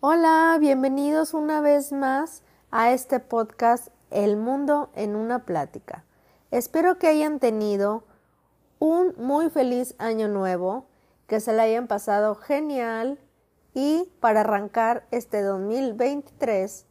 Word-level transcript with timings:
Hola, 0.00 0.56
bienvenidos 0.58 1.34
una 1.34 1.60
vez 1.60 1.92
más 1.92 2.42
a 2.70 2.92
este 2.92 3.20
podcast 3.20 3.88
El 4.10 4.36
mundo 4.36 4.90
en 4.94 5.14
una 5.14 5.44
plática. 5.44 6.04
Espero 6.50 6.98
que 6.98 7.06
hayan 7.06 7.38
tenido 7.38 8.04
un 8.78 9.14
muy 9.16 9.48
feliz 9.50 9.94
año 9.98 10.26
nuevo, 10.28 10.86
que 11.26 11.40
se 11.40 11.52
le 11.52 11.62
hayan 11.62 11.86
pasado 11.86 12.34
genial 12.34 13.18
y 13.74 14.10
para 14.20 14.40
arrancar 14.40 15.06
este 15.10 15.42
2023, 15.42 16.86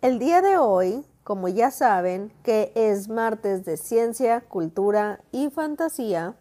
el 0.00 0.18
día 0.18 0.42
de 0.42 0.58
hoy, 0.58 1.06
como 1.24 1.48
ya 1.48 1.70
saben, 1.70 2.30
que 2.42 2.70
es 2.74 3.08
martes 3.08 3.64
de 3.64 3.78
ciencia, 3.78 4.42
cultura 4.42 5.20
y 5.32 5.48
fantasía, 5.48 6.36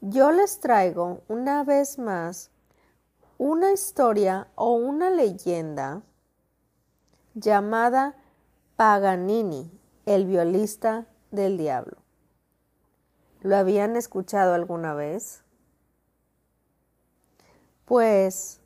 yo 0.00 0.32
les 0.32 0.60
traigo 0.60 1.22
una 1.28 1.64
vez 1.64 1.98
más 1.98 2.50
una 3.38 3.72
historia 3.72 4.48
o 4.54 4.72
una 4.72 5.10
leyenda 5.10 6.02
llamada 7.34 8.16
Paganini, 8.76 9.70
el 10.06 10.26
violista 10.26 11.06
del 11.30 11.56
diablo. 11.56 11.98
¿Lo 13.42 13.56
habían 13.56 13.96
escuchado 13.96 14.54
alguna 14.54 14.94
vez? 14.94 15.44
Pues 17.84 18.60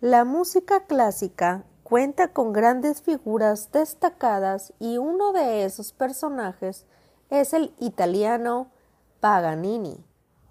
la 0.00 0.24
música 0.24 0.86
clásica 0.86 1.64
cuenta 1.90 2.28
con 2.28 2.52
grandes 2.52 3.02
figuras 3.02 3.72
destacadas 3.72 4.72
y 4.78 4.98
uno 4.98 5.32
de 5.32 5.64
esos 5.64 5.92
personajes 5.92 6.86
es 7.30 7.52
el 7.52 7.74
italiano 7.80 8.70
Paganini, 9.18 9.98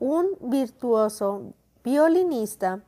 un 0.01 0.37
virtuoso 0.41 1.53
violinista 1.81 2.81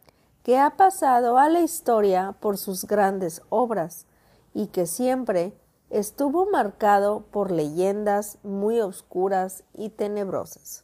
que 0.44 0.60
ha 0.60 0.72
pasado 0.72 1.38
a 1.38 1.48
la 1.48 1.62
historia 1.62 2.36
por 2.42 2.58
sus 2.58 2.84
grandes 2.84 3.42
obras 3.48 4.06
y 4.54 4.68
que 4.68 4.86
siempre 4.86 5.54
estuvo 5.90 6.46
marcado 6.46 7.22
por 7.32 7.52
leyendas 7.52 8.38
muy 8.44 8.82
oscuras 8.82 9.64
y 9.74 9.92
tenebrosas. 9.92 10.84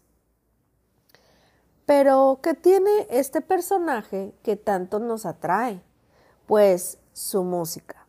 Pero, 1.86 2.40
¿qué 2.42 2.54
tiene 2.54 3.08
este 3.10 3.42
personaje 3.42 4.34
que 4.42 4.56
tanto 4.56 5.00
nos 5.00 5.26
atrae? 5.26 5.82
Pues 6.46 6.98
su 7.18 7.44
música. 7.44 8.06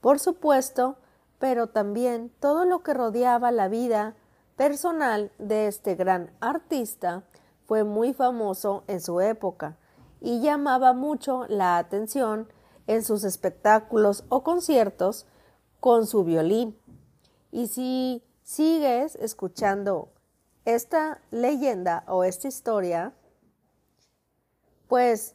Por 0.00 0.18
supuesto, 0.18 0.96
pero 1.38 1.66
también 1.66 2.32
todo 2.40 2.64
lo 2.64 2.82
que 2.82 2.94
rodeaba 2.94 3.50
la 3.50 3.68
vida 3.68 4.16
personal 4.56 5.30
de 5.38 5.66
este 5.66 5.94
gran 5.94 6.32
artista 6.40 7.24
fue 7.66 7.84
muy 7.84 8.14
famoso 8.14 8.84
en 8.86 9.02
su 9.02 9.20
época 9.20 9.76
y 10.20 10.40
llamaba 10.40 10.94
mucho 10.94 11.44
la 11.48 11.76
atención 11.76 12.48
en 12.86 13.04
sus 13.04 13.22
espectáculos 13.22 14.24
o 14.30 14.42
conciertos 14.42 15.26
con 15.78 16.06
su 16.06 16.24
violín. 16.24 16.76
Y 17.52 17.66
si 17.66 18.24
sigues 18.42 19.14
escuchando 19.16 20.08
esta 20.64 21.20
leyenda 21.30 22.04
o 22.08 22.24
esta 22.24 22.48
historia, 22.48 23.12
pues 24.88 25.34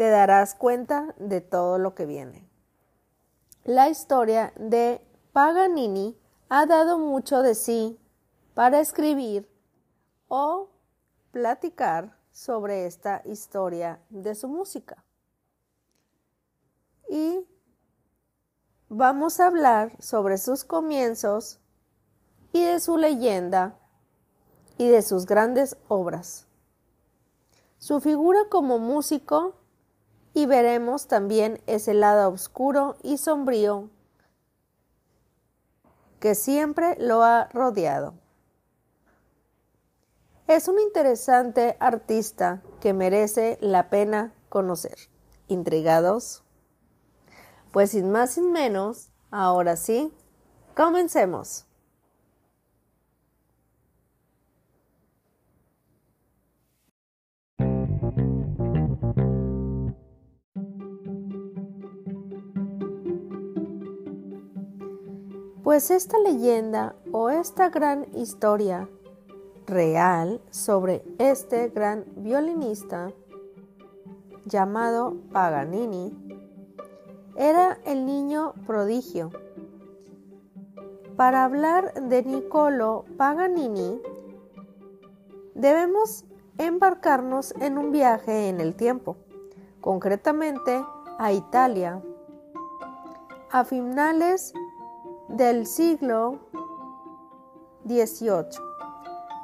te 0.00 0.08
darás 0.08 0.54
cuenta 0.54 1.14
de 1.18 1.42
todo 1.42 1.76
lo 1.76 1.94
que 1.94 2.06
viene. 2.06 2.48
La 3.64 3.90
historia 3.90 4.50
de 4.56 5.06
Paganini 5.34 6.18
ha 6.48 6.64
dado 6.64 6.98
mucho 6.98 7.42
de 7.42 7.54
sí 7.54 8.00
para 8.54 8.80
escribir 8.80 9.46
o 10.28 10.70
platicar 11.32 12.16
sobre 12.32 12.86
esta 12.86 13.20
historia 13.26 14.00
de 14.08 14.34
su 14.34 14.48
música. 14.48 15.04
Y 17.10 17.46
vamos 18.88 19.38
a 19.38 19.48
hablar 19.48 20.02
sobre 20.02 20.38
sus 20.38 20.64
comienzos 20.64 21.60
y 22.54 22.64
de 22.64 22.80
su 22.80 22.96
leyenda 22.96 23.78
y 24.78 24.88
de 24.88 25.02
sus 25.02 25.26
grandes 25.26 25.76
obras. 25.88 26.46
Su 27.76 28.00
figura 28.00 28.40
como 28.48 28.78
músico 28.78 29.59
y 30.34 30.46
veremos 30.46 31.06
también 31.06 31.60
ese 31.66 31.94
lado 31.94 32.30
oscuro 32.30 32.96
y 33.02 33.18
sombrío 33.18 33.90
que 36.20 36.34
siempre 36.34 36.96
lo 36.98 37.22
ha 37.22 37.48
rodeado. 37.52 38.14
Es 40.46 40.68
un 40.68 40.78
interesante 40.80 41.76
artista 41.80 42.62
que 42.80 42.92
merece 42.92 43.56
la 43.60 43.88
pena 43.88 44.34
conocer. 44.48 44.96
¿Intrigados? 45.48 46.42
Pues 47.72 47.92
sin 47.92 48.10
más 48.10 48.32
sin 48.32 48.52
menos, 48.52 49.10
ahora 49.30 49.76
sí, 49.76 50.12
comencemos. 50.74 51.66
Pues 65.70 65.92
esta 65.92 66.18
leyenda 66.18 66.96
o 67.12 67.30
esta 67.30 67.68
gran 67.68 68.04
historia 68.16 68.88
real 69.68 70.40
sobre 70.50 71.04
este 71.18 71.68
gran 71.68 72.06
violinista 72.16 73.12
llamado 74.46 75.14
Paganini 75.30 76.12
era 77.36 77.78
el 77.86 78.04
niño 78.04 78.54
prodigio. 78.66 79.30
Para 81.14 81.44
hablar 81.44 81.94
de 81.94 82.24
Niccolo 82.24 83.04
Paganini, 83.16 84.02
debemos 85.54 86.24
embarcarnos 86.58 87.54
en 87.60 87.78
un 87.78 87.92
viaje 87.92 88.48
en 88.48 88.60
el 88.60 88.74
tiempo, 88.74 89.18
concretamente 89.80 90.84
a 91.20 91.32
Italia, 91.32 92.02
a 93.52 93.64
finales 93.64 94.52
del 95.30 95.66
siglo 95.66 96.40
XVIII. 97.86 98.58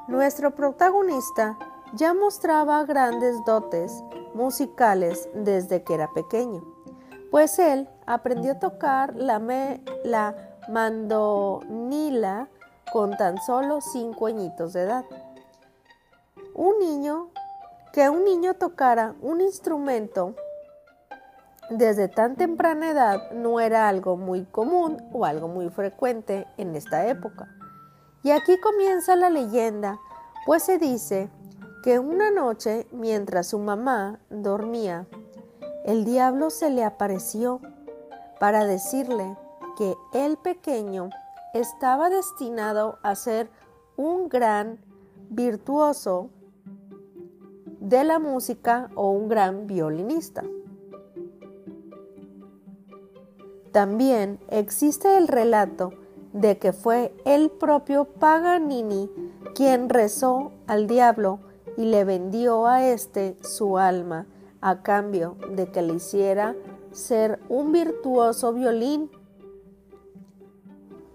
Nuestro 0.09 0.55
protagonista 0.55 1.57
ya 1.95 2.13
mostraba 2.13 2.85
grandes 2.85 3.45
dotes 3.45 4.03
musicales 4.35 5.29
desde 5.35 5.83
que 5.83 5.95
era 5.95 6.13
pequeño, 6.13 6.63
pues 7.31 7.59
él 7.59 7.89
aprendió 8.07 8.53
a 8.53 8.59
tocar 8.59 9.15
la, 9.15 9.41
la 10.05 10.59
mandonila 10.69 12.49
con 12.93 13.17
tan 13.17 13.39
solo 13.39 13.81
cinco 13.81 14.27
añitos 14.27 14.73
de 14.73 14.83
edad. 14.83 15.05
Un 16.55 16.79
niño, 16.79 17.31
que 17.93 18.11
un 18.11 18.25
niño 18.25 18.55
tocara 18.55 19.15
un 19.23 19.41
instrumento 19.41 20.35
desde 21.71 22.09
tan 22.09 22.37
temprana 22.37 22.91
edad 22.91 23.33
no 23.33 23.61
era 23.61 23.89
algo 23.89 24.17
muy 24.17 24.45
común 24.45 25.03
o 25.13 25.25
algo 25.25 25.49
muy 25.49 25.69
frecuente 25.71 26.47
en 26.57 26.77
esta 26.77 27.07
época. 27.09 27.49
Y 28.23 28.31
aquí 28.31 28.59
comienza 28.61 29.17
la 29.17 29.31
leyenda, 29.31 29.99
pues 30.45 30.63
se 30.65 30.79
dice 30.79 31.29
que 31.83 31.99
una 31.99 32.31
noche, 32.31 32.87
mientras 32.93 33.49
su 33.49 33.59
mamá 33.59 34.19
dormía, 34.31 35.07
el 35.85 36.05
diablo 36.05 36.51
se 36.51 36.71
le 36.71 36.85
apareció 36.85 37.61
para 38.41 38.65
decirle 38.65 39.37
que 39.77 39.95
el 40.13 40.37
pequeño 40.37 41.11
estaba 41.55 42.11
destinado 42.11 42.99
a 43.03 43.15
ser 43.15 43.49
un 43.97 44.29
gran 44.29 44.79
virtuoso 45.31 46.31
de 47.81 48.05
la 48.05 48.19
música 48.19 48.91
o 48.95 49.11
un 49.11 49.29
gran 49.29 49.67
violinista. 49.67 50.43
También 53.77 54.39
existe 54.49 55.19
el 55.19 55.29
relato 55.29 55.93
de 56.33 56.57
que 56.57 56.73
fue 56.73 57.15
el 57.27 57.51
propio 57.51 58.07
Paganini 58.07 59.11
quien 59.55 59.91
rezó 59.91 60.53
al 60.67 60.87
diablo 60.87 61.41
y 61.77 61.85
le 61.85 62.05
vendió 62.07 62.67
a 62.67 62.87
éste 62.87 63.37
su 63.43 63.77
alma 63.77 64.25
a 64.63 64.81
cambio 64.81 65.37
de 65.51 65.71
que 65.71 65.83
le 65.83 65.93
hiciera 65.93 66.57
ser 66.91 67.39
un 67.51 67.71
virtuoso 67.71 68.55
violín. 68.55 69.11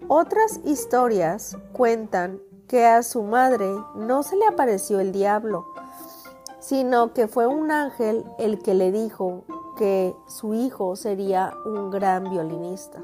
Otras 0.07 0.59
historias 0.63 1.57
cuentan 1.73 2.39
que 2.67 2.85
a 2.85 3.01
su 3.01 3.23
madre 3.23 3.73
no 3.95 4.21
se 4.21 4.35
le 4.35 4.45
apareció 4.45 4.99
el 4.99 5.11
diablo, 5.11 5.65
sino 6.61 7.13
que 7.13 7.27
fue 7.27 7.47
un 7.47 7.71
ángel 7.71 8.23
el 8.37 8.59
que 8.59 8.75
le 8.75 8.91
dijo 8.91 9.43
que 9.77 10.15
su 10.27 10.53
hijo 10.53 10.95
sería 10.95 11.53
un 11.65 11.89
gran 11.89 12.29
violinista. 12.29 13.01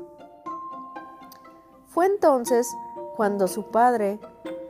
Fue 1.88 2.06
entonces 2.06 2.71
cuando 3.15 3.48
su 3.48 3.71
padre, 3.71 4.19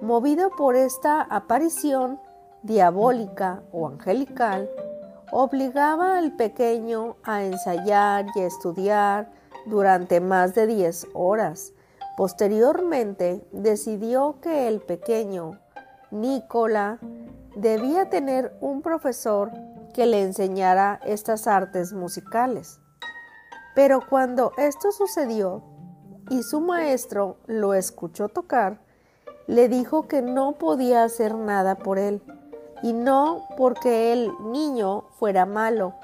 movido 0.01 0.49
por 0.51 0.77
esta 0.77 1.21
aparición 1.21 2.19
diabólica 2.63 3.61
o 3.73 3.87
angelical, 3.87 4.69
obligaba 5.31 6.17
al 6.17 6.37
pequeño 6.37 7.17
a 7.23 7.43
ensayar 7.43 8.27
y 8.35 8.39
estudiar 8.39 9.29
durante 9.65 10.21
más 10.21 10.55
de 10.55 10.65
10 10.65 11.07
horas. 11.13 11.73
Posteriormente 12.15 13.45
decidió 13.51 14.37
que 14.41 14.69
el 14.69 14.79
pequeño 14.79 15.59
Nicola 16.09 16.99
debía 17.57 18.09
tener 18.09 18.55
un 18.61 18.81
profesor 18.81 19.51
que 19.93 20.05
le 20.05 20.21
enseñara 20.21 20.99
estas 21.05 21.47
artes 21.47 21.91
musicales. 21.91 22.79
Pero 23.75 24.01
cuando 24.07 24.51
esto 24.57 24.91
sucedió 24.91 25.63
y 26.29 26.43
su 26.43 26.61
maestro 26.61 27.37
lo 27.47 27.73
escuchó 27.73 28.29
tocar, 28.29 28.79
le 29.47 29.69
dijo 29.69 30.07
que 30.07 30.21
no 30.21 30.53
podía 30.53 31.03
hacer 31.03 31.33
nada 31.35 31.75
por 31.75 31.97
él, 31.97 32.21
y 32.83 32.93
no 32.93 33.47
porque 33.57 34.13
el 34.13 34.31
niño 34.51 35.05
fuera 35.17 35.45
malo, 35.45 35.95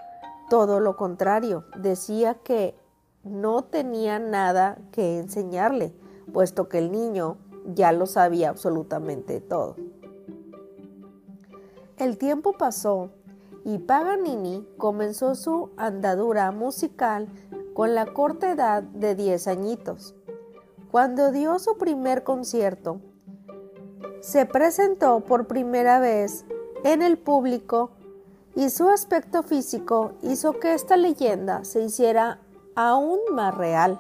todo 0.50 0.80
lo 0.80 0.96
contrario, 0.96 1.66
decía 1.78 2.36
que 2.36 2.76
no 3.24 3.64
tenía 3.64 4.18
nada 4.18 4.78
que 4.92 5.20
enseñarle, 5.20 5.94
puesto 6.34 6.68
que 6.68 6.80
el 6.80 6.92
niño 6.92 7.38
ya 7.66 7.92
lo 7.92 8.08
sabía 8.08 8.50
absolutamente 8.50 9.40
todo. 9.40 9.76
El 11.98 12.18
tiempo 12.18 12.54
pasó 12.54 13.12
y 13.64 13.78
Paganini 13.78 14.68
comenzó 14.78 15.36
su 15.36 15.70
andadura 15.78 16.52
musical 16.52 17.28
con 17.76 17.94
la 17.94 18.08
corta 18.08 18.52
edad 18.52 18.82
de 18.82 19.14
10 19.14 19.48
añitos. 19.48 20.16
Cuando 20.92 21.32
dio 21.32 21.60
su 21.60 21.78
primer 21.78 22.24
concierto, 22.24 23.00
se 24.22 24.48
presentó 24.48 25.20
por 25.20 25.48
primera 25.48 26.00
vez 26.00 26.46
en 26.84 27.04
el 27.04 27.20
público 27.20 27.92
y 28.56 28.70
su 28.70 28.90
aspecto 28.90 29.44
físico 29.44 30.14
hizo 30.24 30.60
que 30.60 30.74
esta 30.74 30.98
leyenda 30.98 31.64
se 31.64 31.84
hiciera 31.84 32.40
aún 32.76 33.20
más 33.32 33.56
real. 33.56 34.00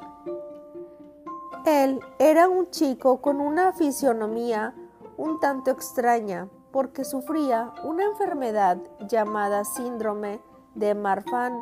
Él 1.65 1.99
era 2.17 2.49
un 2.49 2.71
chico 2.71 3.21
con 3.21 3.39
una 3.39 3.71
fisionomía 3.71 4.73
un 5.15 5.39
tanto 5.39 5.69
extraña 5.69 6.49
porque 6.73 7.05
sufría 7.05 7.71
una 7.83 8.03
enfermedad 8.03 8.77
llamada 9.07 9.63
síndrome 9.63 10.41
de 10.73 10.95
Marfan 10.95 11.53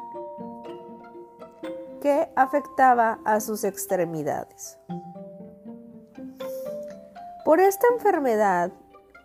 que 2.01 2.31
afectaba 2.35 3.19
a 3.25 3.41
sus 3.41 3.65
extremidades. 3.65 4.79
Por 7.43 7.59
esta 7.59 7.85
enfermedad 7.93 8.71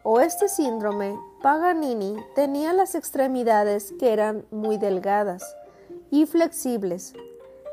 o 0.02 0.20
este 0.20 0.48
síndrome, 0.48 1.16
Paganini 1.40 2.16
tenía 2.34 2.72
las 2.72 2.96
extremidades 2.96 3.94
que 4.00 4.12
eran 4.12 4.44
muy 4.50 4.78
delgadas 4.78 5.56
y 6.10 6.26
flexibles. 6.26 7.14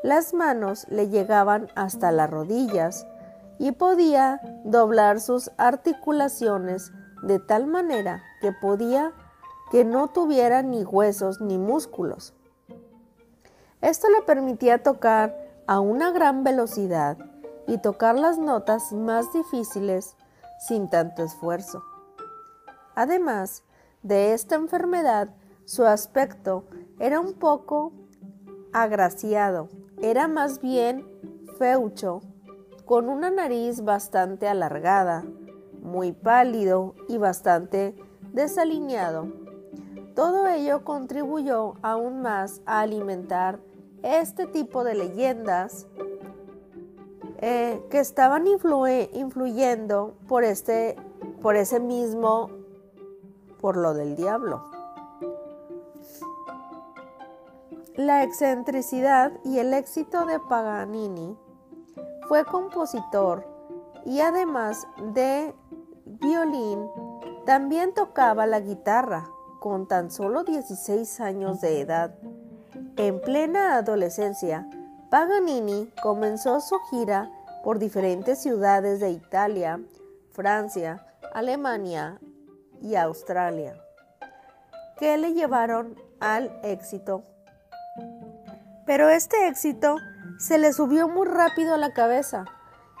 Las 0.04 0.32
manos 0.34 0.86
le 0.88 1.08
llegaban 1.08 1.68
hasta 1.74 2.12
las 2.12 2.30
rodillas 2.30 3.06
y 3.58 3.72
podía 3.72 4.40
doblar 4.64 5.20
sus 5.20 5.50
articulaciones 5.56 6.92
de 7.24 7.38
tal 7.38 7.66
manera 7.66 8.22
que 8.40 8.52
podía 8.52 9.12
que 9.70 9.84
no 9.84 10.08
tuviera 10.08 10.62
ni 10.62 10.84
huesos 10.84 11.40
ni 11.40 11.58
músculos. 11.58 12.34
Esto 13.80 14.08
le 14.08 14.22
permitía 14.22 14.82
tocar 14.82 15.36
a 15.66 15.80
una 15.80 16.10
gran 16.10 16.44
velocidad 16.44 17.18
y 17.66 17.78
tocar 17.78 18.18
las 18.18 18.38
notas 18.38 18.92
más 18.92 19.32
difíciles 19.32 20.16
sin 20.58 20.88
tanto 20.88 21.22
esfuerzo. 21.22 21.82
Además 22.94 23.64
de 24.02 24.34
esta 24.34 24.54
enfermedad, 24.54 25.30
su 25.64 25.84
aspecto 25.84 26.64
era 26.98 27.20
un 27.20 27.32
poco 27.34 27.92
agraciado, 28.72 29.68
era 30.02 30.28
más 30.28 30.60
bien 30.60 31.06
feucho, 31.58 32.20
con 32.84 33.08
una 33.08 33.30
nariz 33.30 33.82
bastante 33.82 34.46
alargada, 34.46 35.24
muy 35.84 36.12
pálido 36.12 36.94
y 37.08 37.18
bastante 37.18 37.94
desalineado. 38.32 39.28
Todo 40.16 40.48
ello 40.48 40.84
contribuyó 40.84 41.74
aún 41.82 42.22
más 42.22 42.62
a 42.66 42.80
alimentar 42.80 43.60
este 44.02 44.46
tipo 44.46 44.82
de 44.84 44.94
leyendas 44.94 45.86
eh, 47.38 47.84
que 47.90 48.00
estaban 48.00 48.46
influyendo 48.46 50.14
por, 50.28 50.44
este, 50.44 50.96
por 51.42 51.56
ese 51.56 51.80
mismo, 51.80 52.50
por 53.60 53.76
lo 53.76 53.92
del 53.94 54.16
diablo. 54.16 54.64
La 57.96 58.24
excentricidad 58.24 59.32
y 59.44 59.58
el 59.58 59.72
éxito 59.72 60.26
de 60.26 60.40
Paganini 60.40 61.36
fue 62.28 62.44
compositor 62.44 63.46
y 64.04 64.20
además 64.20 64.86
de 65.12 65.54
violín, 66.04 66.88
también 67.46 67.94
tocaba 67.94 68.46
la 68.46 68.60
guitarra 68.60 69.28
con 69.60 69.86
tan 69.88 70.10
solo 70.10 70.44
16 70.44 71.20
años 71.20 71.60
de 71.60 71.80
edad. 71.80 72.14
En 72.96 73.20
plena 73.20 73.76
adolescencia, 73.76 74.68
Paganini 75.10 75.90
comenzó 76.02 76.60
su 76.60 76.78
gira 76.90 77.30
por 77.62 77.78
diferentes 77.78 78.42
ciudades 78.42 79.00
de 79.00 79.10
Italia, 79.10 79.80
Francia, 80.32 81.06
Alemania 81.32 82.18
y 82.82 82.94
Australia, 82.96 83.74
que 84.98 85.16
le 85.16 85.32
llevaron 85.32 85.96
al 86.20 86.58
éxito. 86.62 87.22
Pero 88.86 89.08
este 89.08 89.48
éxito 89.48 89.96
se 90.38 90.58
le 90.58 90.72
subió 90.72 91.08
muy 91.08 91.26
rápido 91.26 91.74
a 91.74 91.78
la 91.78 91.92
cabeza 91.92 92.44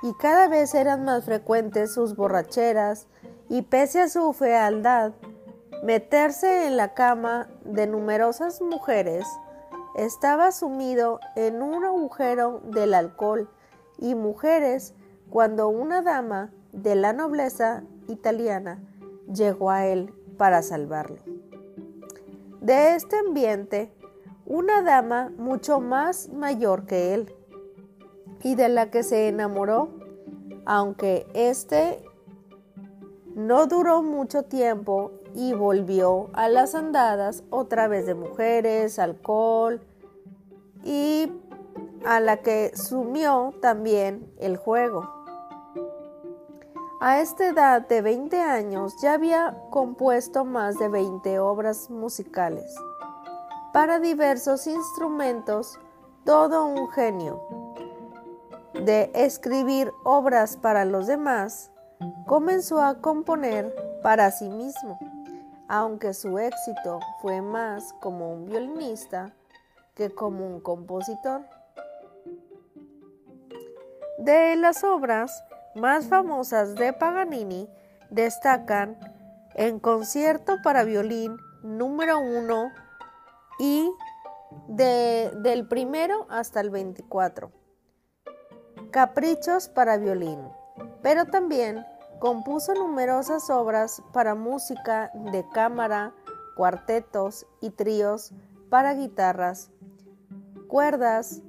y 0.02 0.12
cada 0.14 0.48
vez 0.48 0.74
eran 0.74 1.04
más 1.04 1.24
frecuentes 1.24 1.94
sus 1.94 2.16
borracheras 2.16 3.06
y 3.48 3.62
pese 3.62 4.02
a 4.02 4.08
su 4.08 4.32
fealdad, 4.32 5.12
meterse 5.82 6.66
en 6.66 6.76
la 6.76 6.94
cama 6.94 7.48
de 7.64 7.86
numerosas 7.86 8.60
mujeres 8.60 9.26
estaba 9.94 10.50
sumido 10.50 11.20
en 11.36 11.62
un 11.62 11.84
agujero 11.84 12.60
del 12.64 12.94
alcohol 12.94 13.48
y 13.98 14.14
mujeres 14.14 14.94
cuando 15.30 15.68
una 15.68 16.02
dama 16.02 16.52
de 16.72 16.96
la 16.96 17.12
nobleza 17.12 17.84
italiana 18.08 18.82
llegó 19.32 19.70
a 19.70 19.86
él 19.86 20.12
para 20.36 20.62
salvarlo. 20.62 21.18
De 22.60 22.94
este 22.94 23.16
ambiente, 23.18 23.92
una 24.46 24.82
dama 24.82 25.30
mucho 25.36 25.80
más 25.80 26.28
mayor 26.28 26.86
que 26.86 27.14
él 27.14 27.34
y 28.44 28.54
de 28.54 28.68
la 28.68 28.90
que 28.90 29.02
se 29.02 29.26
enamoró, 29.26 29.88
aunque 30.66 31.26
éste 31.34 32.04
no 33.34 33.66
duró 33.66 34.02
mucho 34.02 34.44
tiempo 34.44 35.10
y 35.34 35.54
volvió 35.54 36.30
a 36.34 36.48
las 36.48 36.76
andadas 36.76 37.42
otra 37.50 37.88
vez 37.88 38.06
de 38.06 38.14
mujeres, 38.14 39.00
alcohol 39.00 39.80
y 40.84 41.32
a 42.06 42.20
la 42.20 42.36
que 42.42 42.70
sumió 42.76 43.54
también 43.60 44.30
el 44.38 44.58
juego. 44.58 45.10
A 47.00 47.20
esta 47.20 47.48
edad 47.48 47.88
de 47.88 48.02
20 48.02 48.40
años 48.40 48.94
ya 49.02 49.14
había 49.14 49.56
compuesto 49.70 50.44
más 50.44 50.78
de 50.78 50.88
20 50.88 51.38
obras 51.38 51.90
musicales. 51.90 52.74
Para 53.72 53.98
diversos 53.98 54.66
instrumentos, 54.66 55.78
todo 56.24 56.66
un 56.66 56.88
genio. 56.90 57.63
De 58.82 59.10
escribir 59.14 59.92
obras 60.04 60.56
para 60.56 60.84
los 60.84 61.06
demás, 61.06 61.70
comenzó 62.26 62.82
a 62.82 63.00
componer 63.00 63.74
para 64.02 64.30
sí 64.30 64.48
mismo 64.48 64.98
aunque 65.68 66.14
su 66.14 66.38
éxito 66.38 67.00
fue 67.20 67.40
más 67.40 67.94
como 68.00 68.32
un 68.32 68.46
violinista 68.46 69.32
que 69.94 70.10
como 70.10 70.46
un 70.46 70.60
compositor. 70.60 71.42
De 74.18 74.56
las 74.56 74.84
obras 74.84 75.44
más 75.74 76.06
famosas 76.06 76.74
de 76.74 76.92
Paganini 76.92 77.68
destacan 78.10 78.96
En 79.56 79.78
concierto 79.78 80.56
para 80.64 80.82
violín 80.82 81.36
número 81.62 82.18
1 82.18 82.72
y 83.60 83.88
del 84.66 85.68
primero 85.68 86.26
hasta 86.28 86.60
el 86.60 86.70
24. 86.70 87.52
Caprichos 88.94 89.68
para 89.68 89.96
violín, 89.96 90.38
pero 91.02 91.24
también 91.24 91.84
Compuso 92.24 92.72
numerosas 92.74 93.50
obras 93.50 94.02
para 94.14 94.34
música 94.34 95.10
de 95.32 95.46
cámara, 95.52 96.14
cuartetos 96.56 97.46
y 97.60 97.68
tríos 97.68 98.32
para 98.70 98.94
guitarras, 98.94 99.70
cuerdas, 100.66 101.42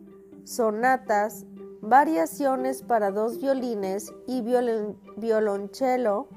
sonatas, 0.44 1.46
variaciones 1.80 2.82
para 2.82 3.12
dos 3.12 3.40
violines 3.40 4.14
y 4.28 4.42
violonchelo, 4.42 6.28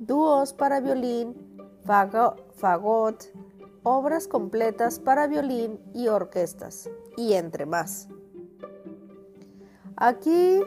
dúos 0.00 0.54
para 0.54 0.80
violín, 0.80 1.36
fagot, 1.84 3.32
obras 3.84 4.26
completas 4.26 4.98
para 4.98 5.28
violín 5.28 5.78
y 5.94 6.08
orquestas, 6.08 6.90
y 7.16 7.34
entre 7.34 7.64
más. 7.64 8.08
Aquí, 10.00 10.62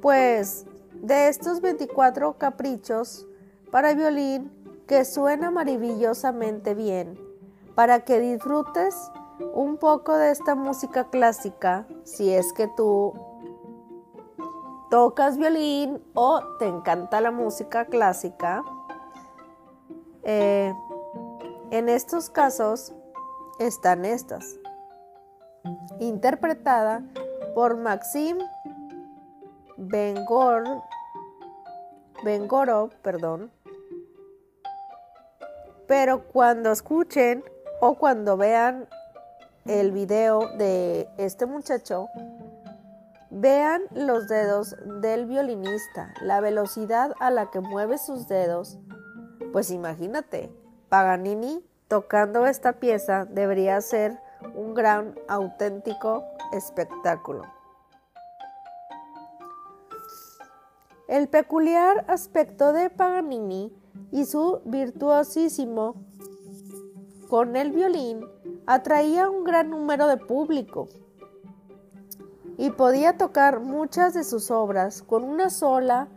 pues, 0.00 0.64
de 0.92 1.26
estos 1.26 1.60
24 1.60 2.38
caprichos 2.38 3.26
para 3.72 3.94
violín 3.94 4.52
que 4.86 5.04
suena 5.04 5.50
maravillosamente 5.50 6.74
bien, 6.74 7.18
para 7.74 8.04
que 8.04 8.20
disfrutes 8.20 8.94
un 9.54 9.76
poco 9.76 10.16
de 10.16 10.30
esta 10.30 10.54
música 10.54 11.10
clásica, 11.10 11.88
si 12.04 12.32
es 12.32 12.52
que 12.52 12.68
tú 12.76 13.12
tocas 14.88 15.36
violín 15.36 16.00
o 16.14 16.40
te 16.60 16.68
encanta 16.68 17.20
la 17.20 17.32
música 17.32 17.86
clásica. 17.86 18.62
Eh, 20.22 20.72
en 21.72 21.88
estos 21.88 22.30
casos 22.30 22.94
están 23.58 24.04
estas, 24.04 24.60
interpretada 25.98 27.02
por 27.54 27.76
Maxim 27.76 28.38
Bengor, 29.76 30.64
Bengorov, 32.24 32.90
perdón. 33.02 33.50
Pero 35.86 36.24
cuando 36.28 36.72
escuchen 36.72 37.44
o 37.80 37.96
cuando 37.96 38.36
vean 38.36 38.88
el 39.66 39.92
video 39.92 40.48
de 40.56 41.08
este 41.18 41.46
muchacho, 41.46 42.08
vean 43.30 43.82
los 43.92 44.28
dedos 44.28 44.76
del 45.00 45.26
violinista, 45.26 46.14
la 46.22 46.40
velocidad 46.40 47.14
a 47.18 47.30
la 47.30 47.50
que 47.50 47.60
mueve 47.60 47.98
sus 47.98 48.28
dedos. 48.28 48.78
Pues 49.52 49.70
imagínate, 49.70 50.52
Paganini 50.88 51.64
tocando 51.88 52.46
esta 52.46 52.74
pieza 52.74 53.24
debería 53.24 53.80
ser 53.80 54.18
un 54.54 54.74
gran 54.74 55.14
auténtico 55.28 56.24
espectáculo. 56.52 57.42
El 61.08 61.28
peculiar 61.28 62.04
aspecto 62.08 62.72
de 62.72 62.90
Paganini 62.90 63.72
y 64.10 64.24
su 64.24 64.62
virtuosísimo 64.64 65.96
con 67.28 67.56
el 67.56 67.72
violín 67.72 68.24
atraía 68.66 69.28
un 69.28 69.44
gran 69.44 69.70
número 69.70 70.06
de 70.06 70.16
público 70.16 70.88
y 72.56 72.70
podía 72.70 73.18
tocar 73.18 73.60
muchas 73.60 74.14
de 74.14 74.24
sus 74.24 74.50
obras 74.50 75.02
con 75.02 75.24
una 75.24 75.50
sola 75.50 76.08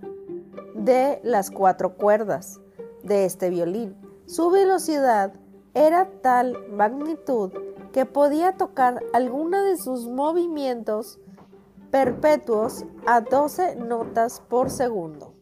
de 0.75 1.19
las 1.23 1.51
cuatro 1.51 1.95
cuerdas 1.95 2.59
de 3.03 3.25
este 3.25 3.49
violín. 3.49 3.95
Su 4.25 4.51
velocidad 4.51 5.33
era 5.73 6.09
tal 6.21 6.55
magnitud 6.69 7.51
que 7.91 8.05
podía 8.05 8.53
tocar 8.53 9.01
alguna 9.13 9.63
de 9.63 9.77
sus 9.77 10.07
movimientos 10.07 11.19
perpetuos 11.91 12.85
a 13.05 13.21
12 13.21 13.75
notas 13.77 14.41
por 14.47 14.69
segundo. 14.69 15.33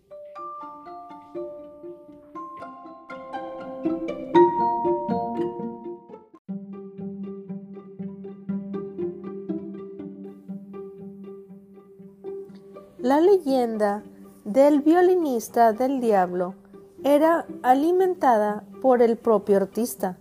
La 13.00 13.22
leyenda 13.22 14.04
del 14.46 14.82
violinista 14.82 15.74
del 15.74 16.00
diablo 16.00 16.56
era 17.04 17.46
alimentada 17.62 18.64
por 18.82 19.04
el 19.04 19.16
propio 19.16 19.58
artista, 19.58 20.18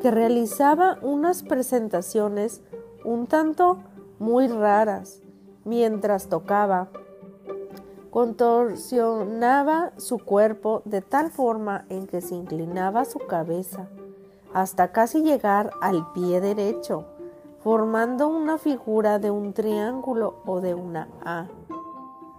que 0.00 0.10
realizaba 0.10 0.98
unas 1.02 1.42
presentaciones 1.42 2.62
un 3.04 3.26
tanto 3.26 3.78
muy 4.18 4.48
raras 4.48 5.22
mientras 5.64 6.28
tocaba. 6.28 6.88
Contorsionaba 8.10 9.92
su 9.96 10.18
cuerpo 10.18 10.82
de 10.84 11.02
tal 11.02 11.30
forma 11.30 11.84
en 11.88 12.06
que 12.06 12.20
se 12.20 12.34
inclinaba 12.34 13.04
su 13.04 13.18
cabeza 13.18 13.88
hasta 14.54 14.92
casi 14.92 15.22
llegar 15.22 15.70
al 15.80 16.10
pie 16.12 16.40
derecho, 16.40 17.04
formando 17.62 18.28
una 18.28 18.56
figura 18.58 19.18
de 19.18 19.30
un 19.30 19.52
triángulo 19.52 20.36
o 20.46 20.60
de 20.60 20.74
una 20.74 21.08
A. 21.24 21.48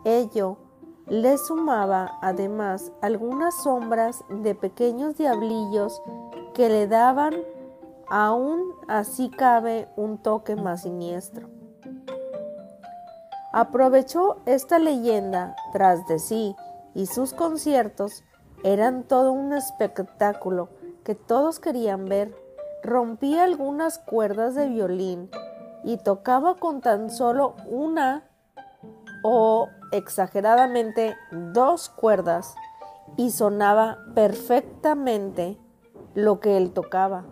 Ello 0.04 0.58
le 1.08 1.38
sumaba 1.38 2.18
además 2.22 2.92
algunas 3.02 3.64
sombras 3.64 4.24
de 4.30 4.56
pequeños 4.56 5.18
diablillos 5.18 6.02
que 6.60 6.68
le 6.68 6.88
daban 6.88 7.36
aún 8.10 8.74
así 8.90 9.30
cabe 9.30 9.88
un 9.96 10.18
toque 10.18 10.58
más 10.58 10.82
siniestro. 10.82 11.48
Aprovechó 13.54 14.42
esta 14.46 14.78
leyenda 14.78 15.56
tras 15.72 16.06
de 16.08 16.20
sí 16.20 16.58
y 16.94 17.06
sus 17.06 17.32
conciertos 17.32 18.26
eran 18.66 19.04
todo 19.04 19.32
un 19.32 19.54
espectáculo 19.54 20.68
que 21.06 21.16
todos 21.16 21.62
querían 21.62 22.04
ver. 22.04 22.36
Rompía 22.84 23.46
algunas 23.46 23.98
cuerdas 23.98 24.54
de 24.54 24.68
violín 24.68 25.30
y 25.86 25.96
tocaba 25.96 26.56
con 26.56 26.82
tan 26.82 27.10
solo 27.10 27.56
una 27.70 28.26
o 29.24 29.70
exageradamente 29.94 31.16
dos 31.32 31.88
cuerdas 31.88 32.54
y 33.16 33.32
sonaba 33.32 34.00
perfectamente 34.14 35.58
lo 36.16 36.40
que 36.40 36.58
él 36.58 36.72
tocaba, 36.72 37.26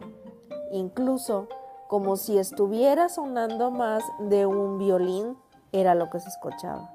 incluso 0.72 1.48
como 1.88 2.18
si 2.18 2.38
estuviera 2.38 3.10
sonando 3.10 3.72
más 3.72 4.04
de 4.20 4.46
un 4.46 4.78
violín, 4.78 5.38
era 5.72 5.96
lo 5.96 6.10
que 6.10 6.20
se 6.20 6.30
escuchaba. 6.30 6.92